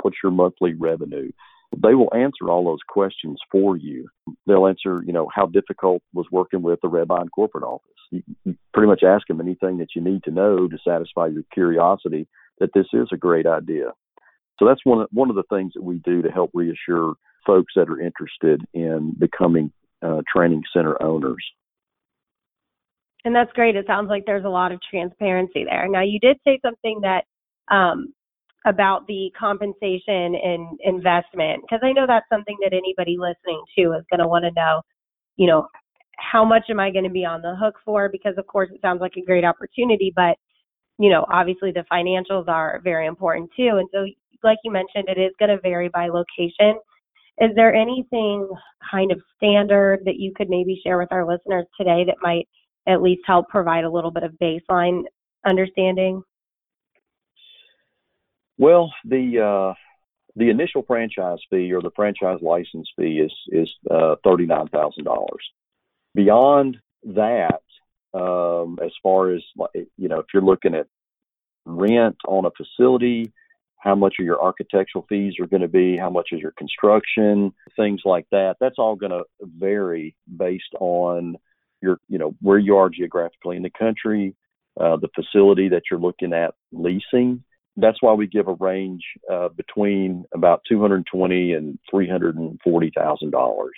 What's 0.02 0.18
your 0.24 0.32
monthly 0.32 0.74
revenue? 0.74 1.32
They 1.78 1.94
will 1.94 2.14
answer 2.14 2.50
all 2.50 2.66
those 2.66 2.80
questions 2.88 3.40
for 3.52 3.78
you. 3.78 4.08
They'll 4.48 4.68
answer, 4.68 5.04
you 5.06 5.14
know, 5.14 5.30
how 5.34 5.46
difficult 5.46 6.02
was 6.14 6.26
working 6.32 6.62
with 6.62 6.80
the 6.82 6.90
Redline 6.90 7.28
corporate 7.34 7.64
office. 7.64 7.86
You, 8.12 8.24
you 8.44 8.56
pretty 8.74 8.88
much 8.88 9.04
ask 9.04 9.28
them 9.28 9.40
anything 9.40 9.78
that 9.78 9.90
you 9.96 10.02
need 10.02 10.24
to 10.24 10.32
know 10.32 10.68
to 10.68 10.78
satisfy 10.86 11.28
your 11.28 11.44
curiosity 11.54 12.28
that 12.60 12.72
this 12.74 12.88
is 12.94 13.08
a 13.14 13.18
great 13.18 13.46
idea. 13.46 13.92
So 14.58 14.66
that's 14.66 14.84
one 14.84 15.02
of, 15.02 15.08
one 15.12 15.30
of 15.30 15.36
the 15.36 15.44
things 15.50 15.74
that 15.76 15.84
we 15.84 16.00
do 16.00 16.22
to 16.22 16.30
help 16.30 16.52
reassure 16.54 17.14
folks 17.46 17.74
that 17.76 17.90
are 17.90 18.02
interested 18.02 18.62
in 18.74 19.16
becoming 19.18 19.72
uh, 20.02 20.22
training 20.36 20.64
center 20.74 21.02
owners. 21.02 21.46
And 23.26 23.36
that's 23.36 23.52
great. 23.54 23.76
It 23.76 23.86
sounds 23.86 24.10
like 24.10 24.26
there's 24.26 24.46
a 24.46 24.50
lot 24.50 24.72
of 24.72 24.80
transparency 24.90 25.66
there. 25.66 25.88
Now, 25.88 26.02
you 26.02 26.20
did 26.20 26.38
say 26.46 26.60
something 26.62 27.02
that 27.02 27.26
um, 27.74 28.14
about 28.66 29.08
the 29.08 29.32
compensation 29.40 30.36
and 30.36 30.80
investment, 30.84 31.62
because 31.62 31.80
I 31.84 31.94
know 31.94 32.06
that's 32.08 32.28
something 32.32 32.58
that 32.62 32.74
anybody 32.74 33.18
listening 33.18 33.64
to 33.78 33.94
is 33.94 34.04
going 34.12 34.20
to 34.20 34.28
want 34.28 34.46
to 34.46 34.52
know. 34.56 34.82
You 35.38 35.48
know, 35.48 35.68
how 36.18 36.44
much 36.44 36.64
am 36.70 36.80
I 36.80 36.92
going 36.92 37.06
to 37.06 37.10
be 37.10 37.26
on 37.26 37.42
the 37.42 37.56
hook 37.56 37.76
for? 37.86 38.10
Because 38.10 38.34
of 38.38 38.48
course 38.48 38.70
it 38.74 38.82
sounds 38.82 39.02
like 39.02 39.14
a 39.18 39.26
great 39.26 39.46
opportunity, 39.46 40.12
but 40.16 40.36
you 41.00 41.10
know, 41.10 41.26
obviously 41.32 41.72
the 41.72 41.86
financials 41.92 42.48
are 42.50 42.82
very 42.84 43.08
important 43.08 43.50
too. 43.56 43.78
And 43.80 43.88
so, 43.94 44.06
like 44.44 44.58
you 44.64 44.72
mentioned, 44.72 45.06
it 45.08 45.18
is 45.18 45.32
going 45.40 45.50
to 45.50 45.62
vary 45.62 45.90
by 45.90 46.10
location. 46.10 46.78
Is 47.40 47.52
there 47.56 47.74
anything 47.74 48.50
kind 48.92 49.12
of 49.12 49.22
standard 49.38 50.02
that 50.06 50.18
you 50.18 50.34
could 50.36 50.50
maybe 50.50 50.80
share 50.84 50.98
with 50.98 51.12
our 51.12 51.26
listeners 51.26 51.66
today 51.80 52.04
that 52.06 52.18
might 52.22 52.48
at 52.88 53.02
least 53.02 53.22
help 53.26 53.48
provide 53.48 53.86
a 53.86 53.90
little 53.90 54.12
bit 54.12 54.24
of 54.24 54.34
baseline 54.42 55.04
understanding? 55.48 56.22
Well, 58.60 58.94
the 59.06 59.40
uh, 59.40 59.74
the 60.36 60.50
initial 60.50 60.84
franchise 60.84 61.40
fee 61.50 61.74
or 61.74 61.82
the 61.82 61.92
franchise 61.96 62.40
license 62.42 62.90
fee 62.98 63.20
is 63.20 63.34
is 63.48 63.74
uh, 63.90 64.18
thirty 64.24 64.46
nine 64.46 64.68
thousand 64.68 65.06
dollars. 65.06 65.50
Beyond 66.14 66.78
that, 67.06 67.62
um, 68.14 68.78
as 68.84 68.92
far 69.02 69.32
as 69.32 69.42
you 69.98 70.10
know, 70.10 70.20
if 70.20 70.26
you're 70.34 70.44
looking 70.44 70.76
at 70.76 70.88
rent 71.66 72.18
on 72.28 72.46
a 72.46 72.52
facility, 72.52 73.32
how 73.78 73.96
much 73.96 74.16
of 74.20 74.26
your 74.26 74.42
architectural 74.42 75.06
fees 75.08 75.36
are 75.40 75.48
going 75.48 75.62
to 75.62 75.70
be, 75.70 75.96
how 75.96 76.10
much 76.10 76.30
is 76.34 76.42
your 76.42 76.52
construction, 76.52 77.54
things 77.78 78.02
like 78.04 78.28
that. 78.32 78.58
That's 78.60 78.78
all 78.78 78.96
going 78.98 79.14
to 79.14 79.24
vary 79.40 80.16
based 80.38 80.76
on 80.82 81.38
your, 81.82 82.00
you 82.10 82.18
know, 82.18 82.36
where 82.42 82.58
you 82.58 82.76
are 82.76 82.90
geographically 82.90 83.56
in 83.56 83.64
the 83.64 83.70
country, 83.70 84.36
uh, 84.78 84.98
the 84.98 85.08
facility 85.16 85.70
that 85.70 85.84
you're 85.90 86.00
looking 86.00 86.34
at 86.34 86.56
leasing. 86.74 87.44
That's 87.80 88.02
why 88.02 88.14
we 88.14 88.28
give 88.28 88.48
a 88.48 88.54
range 88.54 89.04
uh, 89.32 89.50
between 89.50 90.26
about 90.34 90.62
two 90.68 90.82
hundred 90.82 91.06
twenty 91.12 91.54
and 91.54 91.78
three 91.90 92.10
hundred 92.10 92.38
and 92.38 92.60
forty 92.64 92.92
thousand 92.96 93.32
dollars 93.32 93.76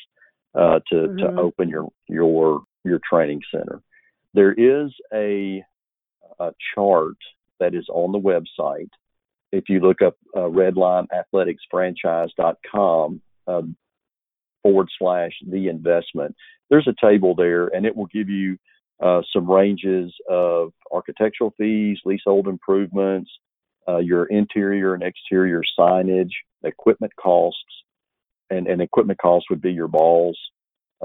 uh, 0.55 0.79
to 0.89 0.95
mm-hmm. 0.95 1.17
to 1.17 1.41
open 1.41 1.69
your 1.69 1.89
your 2.07 2.63
your 2.83 2.99
training 3.07 3.41
center. 3.53 3.81
There 4.33 4.53
is 4.53 4.91
a, 5.13 5.63
a 6.39 6.51
chart 6.73 7.17
that 7.59 7.75
is 7.75 7.85
on 7.89 8.11
the 8.11 8.19
website 8.19 8.89
if 9.51 9.65
you 9.69 9.79
look 9.79 10.01
up 10.01 10.17
uh, 10.35 10.41
redlineathleticsfranchise.com 10.41 13.21
um, 13.47 13.75
forward 14.63 14.89
slash 14.97 15.33
the 15.47 15.67
investment, 15.67 16.35
there's 16.69 16.87
a 16.87 16.95
table 17.05 17.35
there 17.35 17.67
and 17.67 17.85
it 17.85 17.95
will 17.95 18.07
give 18.07 18.29
you 18.29 18.57
uh, 19.03 19.21
some 19.33 19.49
ranges 19.49 20.13
of 20.29 20.73
architectural 20.91 21.53
fees, 21.57 21.97
leasehold 22.05 22.47
improvements, 22.47 23.31
uh, 23.87 23.97
your 23.97 24.25
interior 24.25 24.93
and 24.93 25.03
exterior 25.03 25.63
signage, 25.77 26.31
equipment 26.63 27.11
costs, 27.21 27.59
and, 28.49 28.67
and 28.67 28.81
equipment 28.81 29.19
costs 29.19 29.49
would 29.49 29.61
be 29.61 29.71
your 29.71 29.87
balls, 29.87 30.37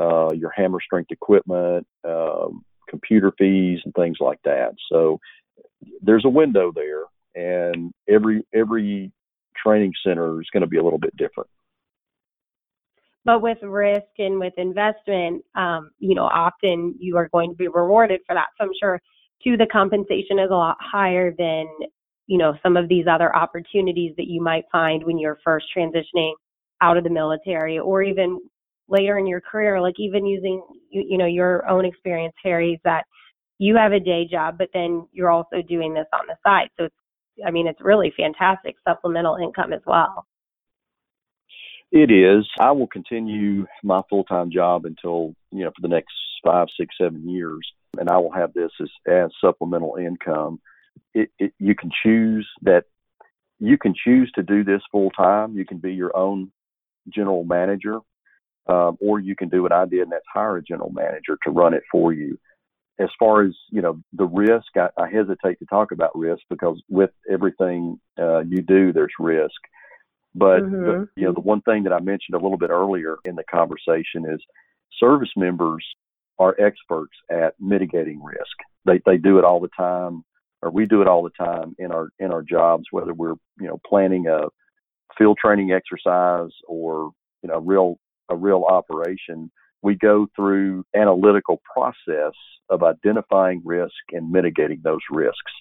uh, 0.01 0.33
your 0.35 0.51
hammer 0.51 0.81
strength 0.85 1.11
equipment, 1.11 1.87
um, 2.05 2.65
computer 2.89 3.33
fees, 3.39 3.81
and 3.85 3.95
things 3.95 4.19
like 4.21 4.39
that. 4.45 4.73
So 4.91 5.19
there's 6.03 6.25
a 6.25 6.31
window 6.31 6.73
there 6.75 7.05
and 7.37 7.93
every 8.09 8.43
every 8.55 9.13
training 9.63 9.93
center 10.05 10.41
is 10.41 10.49
going 10.53 10.63
to 10.63 10.67
be 10.67 10.79
a 10.79 10.83
little 10.83 10.99
bit 10.99 11.17
different. 11.17 11.49
But 13.25 13.43
with 13.43 13.59
risk 13.63 14.07
and 14.19 14.39
with 14.39 14.53
investment, 14.57 15.45
um, 15.57 15.91
you 15.99 16.15
know, 16.15 16.25
often 16.25 16.95
you 16.99 17.17
are 17.17 17.29
going 17.33 17.51
to 17.51 17.57
be 17.57 17.69
rewarded 17.69 18.21
for 18.27 18.35
that. 18.35 18.47
So 18.59 18.65
I'm 18.65 18.73
sure 18.81 19.01
too 19.45 19.57
the 19.57 19.67
compensation 19.67 20.39
is 20.39 20.51
a 20.51 20.55
lot 20.55 20.77
higher 20.81 21.35
than 21.37 21.67
you 22.27 22.39
know 22.39 22.55
some 22.63 22.77
of 22.77 22.89
these 22.89 23.07
other 23.11 23.35
opportunities 23.35 24.15
that 24.17 24.27
you 24.27 24.43
might 24.43 24.65
find 24.71 25.05
when 25.05 25.19
you're 25.19 25.39
first 25.45 25.67
transitioning 25.77 26.33
out 26.81 26.97
of 26.97 27.05
the 27.05 27.11
military 27.11 27.79
or 27.79 28.03
even 28.03 28.41
later 28.89 29.19
in 29.19 29.27
your 29.27 29.41
career 29.41 29.81
like 29.81 29.95
even 29.99 30.27
using 30.27 30.63
you, 30.91 31.05
you 31.09 31.19
know 31.19 31.27
your 31.27 31.69
own 31.69 31.85
experience 31.85 32.35
harry 32.43 32.81
that 32.85 33.05
you 33.59 33.77
have 33.77 33.93
a 33.93 34.01
day 34.01 34.27
job 34.31 34.57
but 34.59 34.69
then 34.75 35.07
you're 35.13 35.31
also 35.31 35.63
doing 35.69 35.95
this 35.95 36.07
on 36.13 36.27
the 36.27 36.37
side 36.45 36.69
so 36.77 36.85
it's 36.85 36.95
I 37.45 37.51
mean, 37.51 37.67
it's 37.67 37.81
really 37.81 38.13
fantastic 38.17 38.77
supplemental 38.87 39.37
income 39.37 39.73
as 39.73 39.83
well. 39.87 40.27
It 41.93 42.11
is. 42.11 42.47
I 42.59 42.73
will 42.73 42.87
continue 42.87 43.67
my 43.83 44.03
full 44.09 44.25
time 44.25 44.51
job 44.51 44.85
until, 44.85 45.35
you 45.53 45.65
know, 45.65 45.71
for 45.71 45.83
the 45.83 45.89
next 45.89 46.15
five, 46.45 46.69
six, 46.79 46.95
seven 47.01 47.29
years, 47.29 47.67
and 47.99 48.09
I 48.11 48.19
will 48.19 48.33
have 48.33 48.53
this 48.53 48.71
as, 48.81 48.89
as 49.07 49.31
supplemental 49.41 49.97
income. 49.97 50.61
It, 51.15 51.31
it, 51.39 51.53
you 51.59 51.75
can 51.75 51.91
choose 52.05 52.49
that 52.63 52.85
you 53.59 53.79
can 53.79 53.95
choose 53.95 54.31
to 54.35 54.43
do 54.43 54.65
this 54.65 54.83
full 54.93 55.11
time. 55.11 55.55
You 55.55 55.65
can 55.65 55.79
be 55.79 55.95
your 55.95 56.15
own 56.17 56.53
general 57.09 57.45
manager, 57.45 58.01
um, 58.67 58.99
or 59.01 59.19
you 59.21 59.35
can 59.35 59.49
do 59.49 59.63
what 59.63 59.73
I 59.73 59.87
did, 59.87 60.01
and 60.01 60.13
that's 60.13 60.25
hire 60.33 60.59
a 60.59 60.63
general 60.63 60.91
manager 60.91 61.39
to 61.45 61.51
run 61.51 61.75
it 61.75 61.83
for 61.91 62.13
you 62.13 62.39
as 62.99 63.09
far 63.19 63.45
as 63.45 63.53
you 63.71 63.83
know 63.83 64.01
the 64.13 64.25
risk 64.25 64.77
I, 64.77 64.89
I 64.99 65.09
hesitate 65.11 65.59
to 65.59 65.67
talk 65.67 65.93
about 65.93 66.17
risk 66.17 66.43
because 66.49 66.81
with 66.89 67.11
everything 67.31 68.01
uh, 68.19 68.41
you 68.41 68.63
do 68.63 68.93
there's 68.93 69.13
risk 69.19 69.61
but 70.35 70.63
mm-hmm. 70.63 70.85
the, 70.85 71.09
you 71.17 71.25
know 71.25 71.33
the 71.33 71.41
one 71.41 71.61
thing 71.63 71.85
that 71.85 71.93
i 71.93 72.01
mentioned 72.01 72.35
a 72.35 72.43
little 72.43 72.59
bit 72.59 72.71
earlier 72.71 73.17
in 73.25 73.35
the 73.37 73.45
conversation 73.45 74.25
is 74.31 74.41
service 74.99 75.31
members 75.37 75.85
are 76.39 76.57
experts 76.59 77.15
at 77.31 77.55
mitigating 77.61 78.23
risk 78.23 78.57
they 78.85 79.01
they 79.05 79.17
do 79.17 79.39
it 79.39 79.45
all 79.45 79.61
the 79.61 79.71
time 79.77 80.25
or 80.67 80.71
we 80.71 80.87
do 80.87 81.01
it 81.01 81.09
all 81.09 81.23
the 81.23 81.45
time 81.45 81.75
in 81.79 81.93
our 81.93 82.09
in 82.19 82.33
our 82.33 82.43
jobs 82.43 82.85
whether 82.91 83.15
we're 83.15 83.35
you 83.61 83.67
know 83.67 83.81
planning 83.87 84.27
a 84.27 84.41
field 85.17 85.39
training 85.43 85.73
exercise 85.73 86.51
or 86.67 87.11
you 87.43 87.49
know 87.49 87.59
real 87.59 87.97
a 88.29 88.37
real 88.37 88.65
operation 88.69 89.51
we 89.83 89.95
go 89.95 90.27
through 90.35 90.85
analytical 90.97 91.63
process 91.73 92.35
of 92.69 92.83
identifying 92.83 93.63
risk 93.65 93.95
and 94.11 94.31
mitigating 94.31 94.81
those 94.83 95.01
risks. 95.11 95.53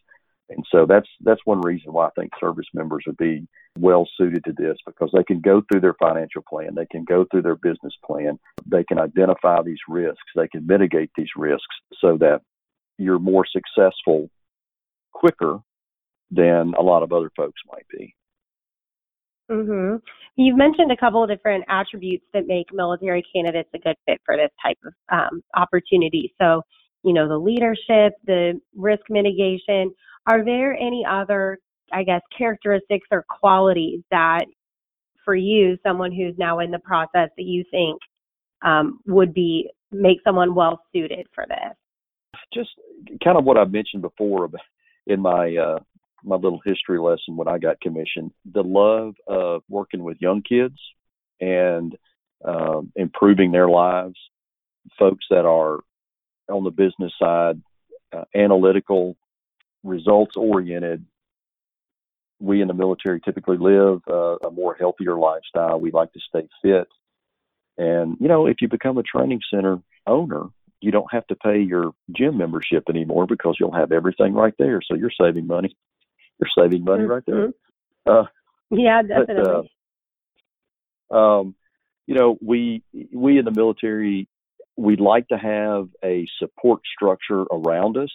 And 0.50 0.66
so 0.72 0.86
that's 0.88 1.08
that's 1.22 1.42
one 1.46 1.62
reason 1.62 1.94
why 1.94 2.08
I 2.08 2.12
think 2.16 2.32
service 2.40 2.68
members 2.74 3.04
would 3.08 3.18
be 3.18 3.48
well 3.78 4.08
suited 4.18 4.44
to 4.46 4.54
this 4.54 4.78
because 4.86 5.12
they 5.14 5.24
can 5.24 5.42
go 5.42 5.62
through 5.62 5.82
their 5.82 5.96
financial 5.96 6.44
plan, 6.48 6.76
they 6.76 6.86
can 6.86 7.04
go 7.04 7.26
through 7.30 7.42
their 7.44 7.56
business 7.56 7.94
plan, 8.06 8.40
they 8.66 8.84
can 8.84 9.00
identify 9.00 9.62
these 9.62 9.80
risks, 9.88 10.22
they 10.36 10.48
can 10.48 10.66
mitigate 10.66 11.12
these 11.16 11.30
risks 11.36 11.76
so 12.00 12.18
that 12.18 12.42
you're 12.98 13.20
more 13.20 13.46
successful 13.46 14.30
quicker 15.16 15.60
than 16.30 16.74
a 16.78 16.82
lot 16.82 17.04
of 17.04 17.14
other 17.14 17.32
folks 17.36 17.62
might 17.72 17.88
be. 17.90 18.14
Mhm. 19.50 20.02
You've 20.36 20.58
mentioned 20.58 20.92
a 20.92 20.98
couple 20.98 21.24
of 21.24 21.30
different 21.30 21.64
attributes 21.70 22.26
that 22.34 22.48
make 22.48 22.74
military 22.74 23.24
candidates 23.34 23.70
a 23.74 23.80
good 23.80 23.96
fit 24.06 24.20
for 24.26 24.36
this 24.36 24.52
type 24.62 24.78
of 24.86 24.94
um, 25.10 25.44
opportunity. 25.56 26.34
So, 26.42 26.62
you 27.04 27.14
know, 27.14 27.28
the 27.28 27.38
leadership, 27.38 28.14
the 28.26 28.60
risk 28.76 29.04
mitigation. 29.10 29.94
Are 30.28 30.44
there 30.44 30.74
any 30.74 31.06
other, 31.06 31.60
I 31.94 32.04
guess, 32.04 32.22
characteristics 32.36 33.08
or 33.12 33.24
qualities 33.30 34.02
that, 34.10 34.46
for 35.24 35.36
you, 35.36 35.78
someone 35.84 36.12
who's 36.12 36.36
now 36.38 36.60
in 36.60 36.72
the 36.72 36.80
process, 36.80 37.30
that 37.38 37.44
you 37.44 37.64
think 37.70 38.02
um, 38.64 39.00
would 39.06 39.34
be 39.34 39.70
make 39.92 40.18
someone 40.24 40.56
well 40.56 40.82
suited 40.92 41.28
for 41.34 41.46
this? 41.48 41.78
Just 42.52 42.72
kind 43.24 43.38
of 43.38 43.46
what 43.46 43.58
I've 43.58 43.72
mentioned 43.72 44.02
before 44.02 44.50
in 45.08 45.22
my 45.22 45.56
uh, 45.56 45.80
my 46.24 46.36
little 46.36 46.62
history 46.66 47.00
lesson 47.00 47.38
when 47.38 47.48
I 47.48 47.58
got 47.60 47.80
commissioned. 47.80 48.32
The 48.52 48.64
love 48.64 49.16
of 49.28 49.64
working 49.70 50.04
with 50.04 50.18
young 50.20 50.42
kids 50.42 50.78
and 51.40 51.96
um, 52.44 52.92
improving 52.96 53.52
their 53.52 53.70
lives, 53.70 54.18
folks 54.98 55.26
that 55.30 55.46
are 55.46 55.80
on 56.50 56.64
the 56.64 56.72
business 56.72 57.14
side, 57.20 57.62
uh, 58.16 58.24
analytical, 58.36 59.16
results 59.84 60.36
oriented. 60.36 61.06
We 62.40 62.62
in 62.62 62.68
the 62.68 62.74
military 62.74 63.22
typically 63.22 63.58
live 63.58 64.02
uh, 64.10 64.38
a 64.46 64.52
more 64.52 64.76
healthier 64.76 65.18
lifestyle. 65.18 65.80
We 65.80 65.92
like 65.92 66.12
to 66.14 66.20
stay 66.28 66.48
fit. 66.62 66.88
And, 67.78 68.18
you 68.20 68.28
know, 68.28 68.48
if 68.48 68.58
you 68.62 68.68
become 68.68 68.98
a 68.98 69.04
training 69.04 69.42
center 69.54 69.80
owner, 70.06 70.48
you 70.86 70.92
don't 70.92 71.12
have 71.12 71.28
to 71.28 71.36
pay 71.36 71.60
your 71.60 71.92
gym 72.18 72.38
membership 72.38 72.84
anymore 72.90 73.26
because 73.28 73.58
you'll 73.60 73.80
have 73.82 73.92
everything 73.92 74.34
right 74.34 74.54
there. 74.60 74.80
So 74.88 74.96
you're 74.96 75.18
saving 75.20 75.48
money 75.48 75.76
you're 76.40 76.64
saving 76.64 76.84
money 76.84 77.04
mm-hmm. 77.04 77.12
right 77.12 77.24
there. 77.26 77.48
Mm-hmm. 77.48 78.12
Uh, 78.12 78.24
yeah, 78.72 79.02
definitely. 79.02 79.70
But, 81.10 81.16
uh, 81.16 81.40
um, 81.40 81.56
you 82.08 82.16
know, 82.16 82.38
we 82.42 82.84
we 83.14 83.40
in 83.40 83.46
the 83.46 83.52
military 83.52 84.28
we'd 84.78 85.00
like 85.00 85.28
to 85.30 85.38
have 85.38 85.88
a 86.04 86.28
support 86.38 86.82
structure 86.94 87.44
around 87.44 87.98
us, 87.98 88.12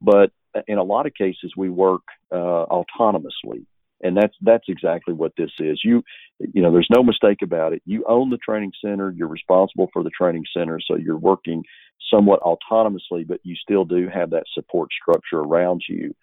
but 0.00 0.32
in 0.66 0.78
a 0.78 0.82
lot 0.82 1.06
of 1.06 1.14
cases 1.14 1.52
we 1.56 1.70
work 1.70 2.02
uh, 2.32 2.66
autonomously, 2.66 3.64
and 4.02 4.16
that's 4.16 4.34
that's 4.42 4.64
exactly 4.68 5.14
what 5.14 5.32
this 5.36 5.50
is. 5.58 5.80
You 5.84 6.02
you 6.38 6.62
know, 6.62 6.72
there's 6.72 6.88
no 6.94 7.02
mistake 7.02 7.42
about 7.42 7.72
it. 7.72 7.82
You 7.86 8.04
own 8.08 8.30
the 8.30 8.38
training 8.38 8.72
center. 8.84 9.10
You're 9.10 9.28
responsible 9.28 9.88
for 9.92 10.02
the 10.02 10.10
training 10.10 10.44
center, 10.54 10.80
so 10.80 10.96
you're 10.96 11.16
working 11.16 11.62
somewhat 12.10 12.40
autonomously, 12.40 13.26
but 13.26 13.40
you 13.42 13.56
still 13.56 13.84
do 13.84 14.08
have 14.12 14.30
that 14.30 14.44
support 14.54 14.90
structure 15.00 15.40
around 15.40 15.82
you 15.88 16.14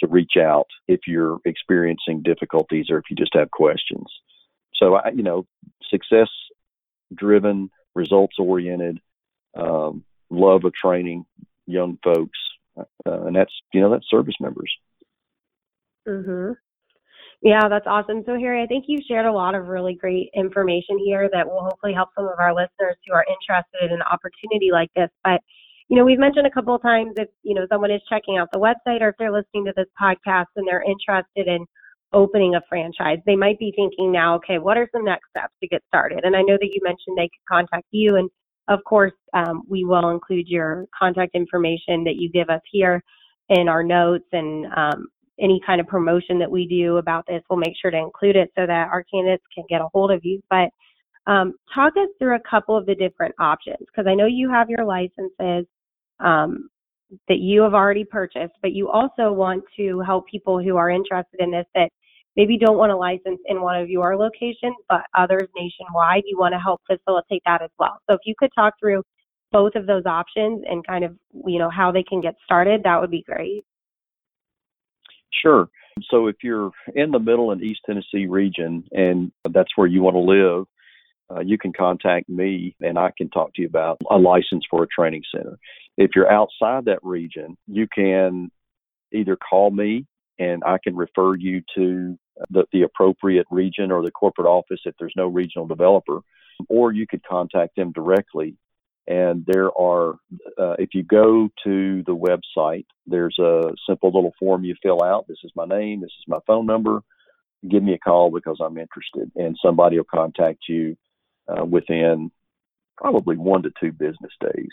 to 0.00 0.06
reach 0.06 0.32
out 0.38 0.66
if 0.88 1.00
you're 1.06 1.38
experiencing 1.44 2.22
difficulties 2.22 2.86
or 2.90 2.98
if 2.98 3.04
you 3.10 3.16
just 3.16 3.34
have 3.34 3.50
questions. 3.50 4.06
So, 4.74 4.96
I, 4.96 5.10
you 5.10 5.22
know, 5.22 5.46
success 5.90 6.28
driven, 7.14 7.70
results 7.94 8.36
oriented, 8.38 8.98
um, 9.56 10.04
love 10.30 10.64
of 10.64 10.72
training 10.74 11.24
young 11.66 11.98
folks, 12.02 12.38
uh, 12.76 12.84
and 13.04 13.36
that's 13.36 13.52
you 13.72 13.80
know 13.80 13.90
that's 13.90 14.08
service 14.10 14.34
members. 14.40 14.72
Mhm. 16.06 16.56
Yeah, 17.42 17.68
that's 17.68 17.86
awesome. 17.88 18.22
So, 18.24 18.38
Harry, 18.38 18.62
I 18.62 18.66
think 18.66 18.84
you've 18.86 19.04
shared 19.08 19.26
a 19.26 19.32
lot 19.32 19.56
of 19.56 19.66
really 19.66 19.94
great 19.94 20.30
information 20.32 20.96
here 21.04 21.28
that 21.32 21.44
will 21.44 21.62
hopefully 21.64 21.92
help 21.92 22.10
some 22.14 22.26
of 22.26 22.38
our 22.38 22.54
listeners 22.54 22.96
who 23.04 23.14
are 23.14 23.26
interested 23.28 23.84
in 23.84 23.92
an 23.92 24.02
opportunity 24.02 24.70
like 24.70 24.90
this. 24.94 25.10
But, 25.24 25.40
you 25.88 25.96
know, 25.96 26.04
we've 26.04 26.20
mentioned 26.20 26.46
a 26.46 26.50
couple 26.50 26.76
of 26.76 26.82
times 26.82 27.14
if, 27.16 27.28
you 27.42 27.54
know, 27.54 27.66
someone 27.68 27.90
is 27.90 28.00
checking 28.08 28.38
out 28.38 28.48
the 28.52 28.60
website 28.60 29.00
or 29.00 29.08
if 29.08 29.16
they're 29.18 29.32
listening 29.32 29.64
to 29.64 29.72
this 29.76 29.88
podcast 30.00 30.46
and 30.54 30.68
they're 30.68 30.84
interested 30.84 31.48
in 31.48 31.66
opening 32.12 32.54
a 32.54 32.60
franchise, 32.68 33.18
they 33.26 33.34
might 33.34 33.58
be 33.58 33.72
thinking 33.74 34.12
now, 34.12 34.36
okay, 34.36 34.58
what 34.58 34.76
are 34.76 34.88
some 34.94 35.04
next 35.04 35.28
steps 35.30 35.54
to 35.60 35.66
get 35.66 35.82
started? 35.88 36.20
And 36.22 36.36
I 36.36 36.42
know 36.42 36.56
that 36.60 36.70
you 36.72 36.80
mentioned 36.84 37.18
they 37.18 37.22
could 37.22 37.48
contact 37.50 37.86
you. 37.90 38.16
And 38.16 38.30
of 38.68 38.78
course, 38.84 39.14
um, 39.34 39.62
we 39.68 39.84
will 39.84 40.10
include 40.10 40.46
your 40.46 40.86
contact 40.96 41.34
information 41.34 42.04
that 42.04 42.16
you 42.16 42.30
give 42.30 42.50
us 42.50 42.60
here 42.70 43.02
in 43.48 43.68
our 43.68 43.82
notes 43.82 44.26
and 44.32 44.66
um, 44.76 45.08
any 45.40 45.60
kind 45.64 45.80
of 45.80 45.86
promotion 45.86 46.38
that 46.38 46.50
we 46.50 46.66
do 46.66 46.98
about 46.98 47.24
this, 47.26 47.42
we'll 47.48 47.58
make 47.58 47.74
sure 47.80 47.90
to 47.90 47.96
include 47.96 48.36
it 48.36 48.50
so 48.56 48.66
that 48.66 48.88
our 48.88 49.04
candidates 49.12 49.44
can 49.54 49.64
get 49.68 49.80
a 49.80 49.88
hold 49.92 50.10
of 50.10 50.20
you. 50.24 50.40
But 50.50 50.70
um, 51.26 51.54
talk 51.74 51.92
us 51.96 52.08
through 52.18 52.36
a 52.36 52.40
couple 52.48 52.76
of 52.76 52.86
the 52.86 52.94
different 52.94 53.34
options 53.38 53.78
because 53.80 54.06
I 54.08 54.14
know 54.14 54.26
you 54.26 54.50
have 54.50 54.68
your 54.68 54.84
licenses 54.84 55.66
um, 56.20 56.68
that 57.28 57.38
you 57.38 57.62
have 57.62 57.74
already 57.74 58.04
purchased, 58.04 58.54
but 58.60 58.72
you 58.72 58.88
also 58.88 59.32
want 59.32 59.64
to 59.76 60.00
help 60.00 60.26
people 60.26 60.62
who 60.62 60.76
are 60.76 60.90
interested 60.90 61.40
in 61.40 61.50
this 61.50 61.66
that 61.74 61.90
maybe 62.36 62.58
don't 62.58 62.78
want 62.78 62.92
a 62.92 62.96
license 62.96 63.40
in 63.46 63.60
one 63.60 63.80
of 63.80 63.88
your 63.88 64.16
locations, 64.16 64.76
but 64.88 65.02
others 65.16 65.48
nationwide. 65.54 66.22
You 66.26 66.38
want 66.38 66.54
to 66.54 66.58
help 66.58 66.80
facilitate 66.86 67.42
that 67.46 67.62
as 67.62 67.70
well. 67.78 67.98
So 68.08 68.14
if 68.14 68.20
you 68.24 68.34
could 68.36 68.50
talk 68.54 68.74
through 68.80 69.02
both 69.52 69.74
of 69.74 69.86
those 69.86 70.06
options 70.06 70.64
and 70.68 70.84
kind 70.86 71.04
of 71.04 71.14
you 71.46 71.58
know 71.58 71.70
how 71.70 71.92
they 71.92 72.02
can 72.02 72.20
get 72.20 72.34
started, 72.44 72.82
that 72.84 73.00
would 73.00 73.10
be 73.10 73.22
great. 73.22 73.64
Sure. 75.32 75.68
So 76.10 76.26
if 76.26 76.36
you're 76.42 76.70
in 76.94 77.10
the 77.10 77.18
middle 77.18 77.50
and 77.50 77.62
East 77.62 77.80
Tennessee 77.86 78.26
region 78.26 78.84
and 78.92 79.32
that's 79.50 79.76
where 79.76 79.86
you 79.86 80.02
want 80.02 80.14
to 80.14 80.20
live, 80.20 80.66
uh, 81.30 81.40
you 81.40 81.58
can 81.58 81.72
contact 81.72 82.28
me 82.28 82.74
and 82.80 82.98
I 82.98 83.10
can 83.16 83.30
talk 83.30 83.54
to 83.54 83.62
you 83.62 83.68
about 83.68 83.98
a 84.10 84.16
license 84.16 84.64
for 84.70 84.82
a 84.82 84.86
training 84.86 85.22
center. 85.34 85.58
If 85.96 86.12
you're 86.14 86.30
outside 86.30 86.86
that 86.86 87.00
region, 87.02 87.56
you 87.66 87.86
can 87.92 88.50
either 89.12 89.36
call 89.36 89.70
me 89.70 90.06
and 90.38 90.62
I 90.64 90.78
can 90.82 90.96
refer 90.96 91.36
you 91.36 91.62
to 91.74 92.18
the, 92.50 92.64
the 92.72 92.82
appropriate 92.82 93.46
region 93.50 93.92
or 93.92 94.02
the 94.02 94.10
corporate 94.10 94.46
office 94.46 94.80
if 94.84 94.94
there's 94.98 95.12
no 95.16 95.26
regional 95.26 95.66
developer, 95.66 96.20
or 96.68 96.92
you 96.92 97.06
could 97.06 97.22
contact 97.24 97.76
them 97.76 97.92
directly 97.92 98.56
and 99.06 99.44
there 99.46 99.70
are, 99.78 100.14
uh, 100.58 100.76
if 100.78 100.90
you 100.94 101.02
go 101.02 101.48
to 101.64 102.02
the 102.06 102.16
website, 102.16 102.86
there's 103.06 103.38
a 103.38 103.72
simple 103.88 104.10
little 104.12 104.32
form 104.38 104.64
you 104.64 104.74
fill 104.82 105.02
out. 105.02 105.26
This 105.26 105.38
is 105.42 105.50
my 105.56 105.64
name. 105.64 106.00
This 106.00 106.12
is 106.18 106.24
my 106.28 106.38
phone 106.46 106.66
number. 106.66 107.02
Give 107.68 107.82
me 107.82 107.94
a 107.94 107.98
call 107.98 108.30
because 108.30 108.58
I'm 108.60 108.78
interested, 108.78 109.30
and 109.36 109.56
somebody 109.64 109.96
will 109.96 110.04
contact 110.04 110.64
you 110.68 110.96
uh, 111.48 111.64
within 111.64 112.30
probably 112.96 113.36
one 113.36 113.62
to 113.62 113.72
two 113.80 113.92
business 113.92 114.32
days. 114.40 114.70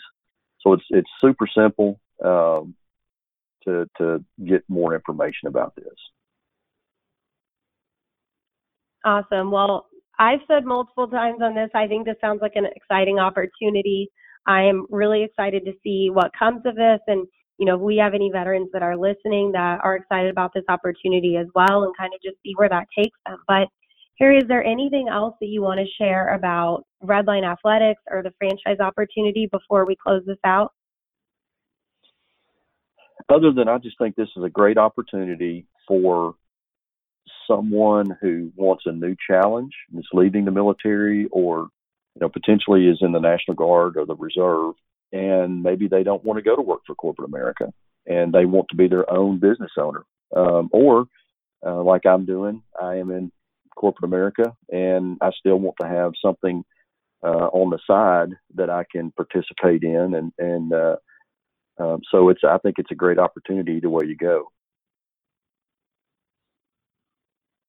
So 0.60 0.74
it's 0.74 0.84
it's 0.90 1.10
super 1.20 1.46
simple 1.46 2.00
um, 2.24 2.74
to 3.64 3.88
to 3.98 4.24
get 4.44 4.62
more 4.68 4.94
information 4.94 5.48
about 5.48 5.74
this. 5.76 5.86
Awesome. 9.04 9.50
Well, 9.50 9.86
I've 10.20 10.40
said 10.46 10.66
multiple 10.66 11.08
times 11.08 11.40
on 11.42 11.54
this, 11.54 11.70
I 11.74 11.86
think 11.86 12.04
this 12.04 12.16
sounds 12.20 12.40
like 12.42 12.52
an 12.54 12.66
exciting 12.76 13.18
opportunity. 13.18 14.10
I 14.46 14.62
am 14.62 14.86
really 14.90 15.24
excited 15.24 15.64
to 15.64 15.72
see 15.82 16.10
what 16.12 16.30
comes 16.38 16.60
of 16.66 16.76
this. 16.76 17.00
And, 17.06 17.26
you 17.56 17.64
know, 17.64 17.76
if 17.76 17.80
we 17.80 17.96
have 17.96 18.12
any 18.12 18.30
veterans 18.30 18.68
that 18.74 18.82
are 18.82 18.98
listening 18.98 19.50
that 19.52 19.80
are 19.82 19.96
excited 19.96 20.30
about 20.30 20.50
this 20.54 20.64
opportunity 20.68 21.38
as 21.38 21.46
well 21.54 21.84
and 21.84 21.96
kind 21.96 22.12
of 22.14 22.20
just 22.22 22.36
see 22.42 22.52
where 22.56 22.68
that 22.68 22.86
takes 22.96 23.18
them. 23.26 23.38
But, 23.48 23.68
Harry, 24.18 24.36
is 24.36 24.44
there 24.46 24.62
anything 24.62 25.08
else 25.08 25.36
that 25.40 25.46
you 25.46 25.62
want 25.62 25.80
to 25.80 25.86
share 25.98 26.34
about 26.34 26.84
Redline 27.02 27.50
Athletics 27.50 28.02
or 28.10 28.22
the 28.22 28.34
franchise 28.36 28.78
opportunity 28.78 29.48
before 29.50 29.86
we 29.86 29.96
close 29.96 30.22
this 30.26 30.36
out? 30.44 30.74
Other 33.30 33.52
than 33.52 33.68
I 33.68 33.78
just 33.78 33.96
think 33.96 34.16
this 34.16 34.28
is 34.36 34.44
a 34.44 34.50
great 34.50 34.76
opportunity 34.76 35.66
for 35.88 36.34
someone 37.50 38.16
who 38.20 38.52
wants 38.56 38.84
a 38.86 38.92
new 38.92 39.16
challenge, 39.28 39.72
is 39.96 40.06
leaving 40.12 40.44
the 40.44 40.50
military 40.50 41.26
or 41.32 41.68
you 42.14 42.20
know 42.20 42.28
potentially 42.28 42.86
is 42.86 42.98
in 43.00 43.12
the 43.12 43.20
National 43.20 43.54
Guard 43.54 43.96
or 43.96 44.06
the 44.06 44.14
Reserve, 44.14 44.74
and 45.12 45.62
maybe 45.62 45.88
they 45.88 46.02
don't 46.02 46.24
want 46.24 46.38
to 46.38 46.42
go 46.42 46.56
to 46.56 46.62
work 46.62 46.80
for 46.86 46.94
corporate 46.94 47.28
America 47.28 47.72
and 48.06 48.32
they 48.32 48.46
want 48.46 48.66
to 48.70 48.76
be 48.76 48.88
their 48.88 49.10
own 49.12 49.38
business 49.38 49.72
owner, 49.78 50.04
um, 50.34 50.68
or 50.72 51.06
uh, 51.64 51.82
like 51.82 52.06
I'm 52.06 52.24
doing, 52.24 52.62
I 52.80 52.96
am 52.96 53.10
in 53.10 53.30
corporate 53.76 54.08
America 54.08 54.54
and 54.70 55.18
I 55.20 55.30
still 55.38 55.58
want 55.58 55.76
to 55.80 55.88
have 55.88 56.12
something 56.24 56.64
uh, 57.22 57.48
on 57.52 57.70
the 57.70 57.78
side 57.86 58.36
that 58.54 58.70
I 58.70 58.84
can 58.90 59.12
participate 59.12 59.82
in, 59.82 60.14
and 60.14 60.32
and 60.38 60.72
uh, 60.72 60.96
um, 61.78 62.00
so 62.10 62.28
it's 62.30 62.42
I 62.44 62.58
think 62.58 62.78
it's 62.78 62.90
a 62.90 62.96
great 62.96 63.18
opportunity 63.18 63.72
either 63.72 63.90
way 63.90 64.06
you 64.06 64.16
go. 64.16 64.50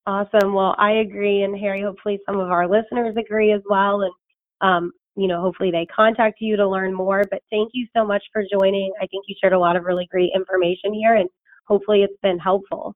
Awesome. 0.07 0.53
Well, 0.53 0.75
I 0.79 0.93
agree, 0.93 1.43
and 1.43 1.57
Harry, 1.59 1.83
hopefully 1.83 2.19
some 2.25 2.39
of 2.39 2.49
our 2.49 2.67
listeners 2.67 3.15
agree 3.17 3.51
as 3.51 3.61
well. 3.69 4.01
And 4.01 4.13
um, 4.61 4.91
you 5.15 5.27
know, 5.27 5.41
hopefully 5.41 5.71
they 5.71 5.85
contact 5.85 6.37
you 6.39 6.55
to 6.57 6.67
learn 6.67 6.93
more. 6.93 7.23
But 7.29 7.41
thank 7.51 7.71
you 7.73 7.87
so 7.95 8.05
much 8.05 8.23
for 8.31 8.43
joining. 8.59 8.91
I 9.01 9.07
think 9.07 9.25
you 9.27 9.35
shared 9.39 9.53
a 9.53 9.59
lot 9.59 9.75
of 9.75 9.83
really 9.83 10.07
great 10.09 10.31
information 10.33 10.93
here, 10.93 11.15
and 11.15 11.29
hopefully 11.67 12.03
it's 12.03 12.19
been 12.23 12.39
helpful. 12.39 12.95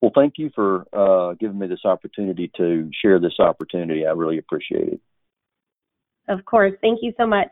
Well, 0.00 0.12
thank 0.14 0.34
you 0.36 0.50
for 0.54 0.84
uh, 0.92 1.34
giving 1.34 1.58
me 1.58 1.66
this 1.66 1.84
opportunity 1.84 2.50
to 2.56 2.90
share 3.02 3.18
this 3.18 3.38
opportunity. 3.38 4.06
I 4.06 4.10
really 4.10 4.38
appreciate 4.38 4.88
it. 4.88 5.00
Of 6.28 6.44
course. 6.44 6.72
Thank 6.80 7.00
you 7.02 7.12
so 7.16 7.26
much. 7.26 7.50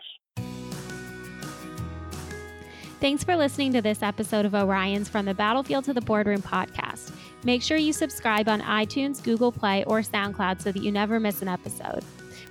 Thanks 3.04 3.22
for 3.22 3.36
listening 3.36 3.74
to 3.74 3.82
this 3.82 4.02
episode 4.02 4.46
of 4.46 4.54
Orion's 4.54 5.10
From 5.10 5.26
the 5.26 5.34
Battlefield 5.34 5.84
to 5.84 5.92
the 5.92 6.00
Boardroom 6.00 6.40
podcast. 6.40 7.12
Make 7.44 7.60
sure 7.60 7.76
you 7.76 7.92
subscribe 7.92 8.48
on 8.48 8.62
iTunes, 8.62 9.22
Google 9.22 9.52
Play, 9.52 9.84
or 9.84 10.00
SoundCloud 10.00 10.62
so 10.62 10.72
that 10.72 10.82
you 10.82 10.90
never 10.90 11.20
miss 11.20 11.42
an 11.42 11.48
episode. 11.48 12.02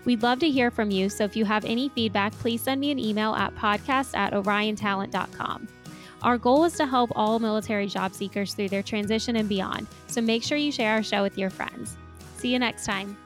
We'd 0.06 0.22
love 0.22 0.38
to 0.42 0.52
hear 0.52 0.70
from 0.70 0.92
you, 0.92 1.10
so 1.10 1.24
if 1.24 1.36
you 1.36 1.44
have 1.44 1.66
any 1.66 1.90
feedback, 1.90 2.34
please 2.34 2.62
send 2.62 2.80
me 2.82 2.92
an 2.92 3.00
email 3.00 3.34
at 3.34 3.56
podcast 3.56 4.16
at 4.16 4.34
oriontalent.com. 4.34 5.68
Our 6.22 6.38
goal 6.38 6.66
is 6.66 6.74
to 6.74 6.86
help 6.86 7.12
all 7.16 7.40
military 7.40 7.88
job 7.88 8.14
seekers 8.14 8.54
through 8.54 8.70
their 8.70 8.84
transition 8.84 9.38
and 9.38 9.50
beyond, 9.50 9.88
so 10.06 10.22
make 10.22 10.44
sure 10.44 10.60
you 10.60 10.72
share 10.72 10.94
our 10.94 11.02
show 11.02 11.24
with 11.24 11.36
your 11.36 11.50
friends. 11.50 11.98
See 12.38 12.54
you 12.54 12.60
next 12.60 12.86
time. 12.86 13.18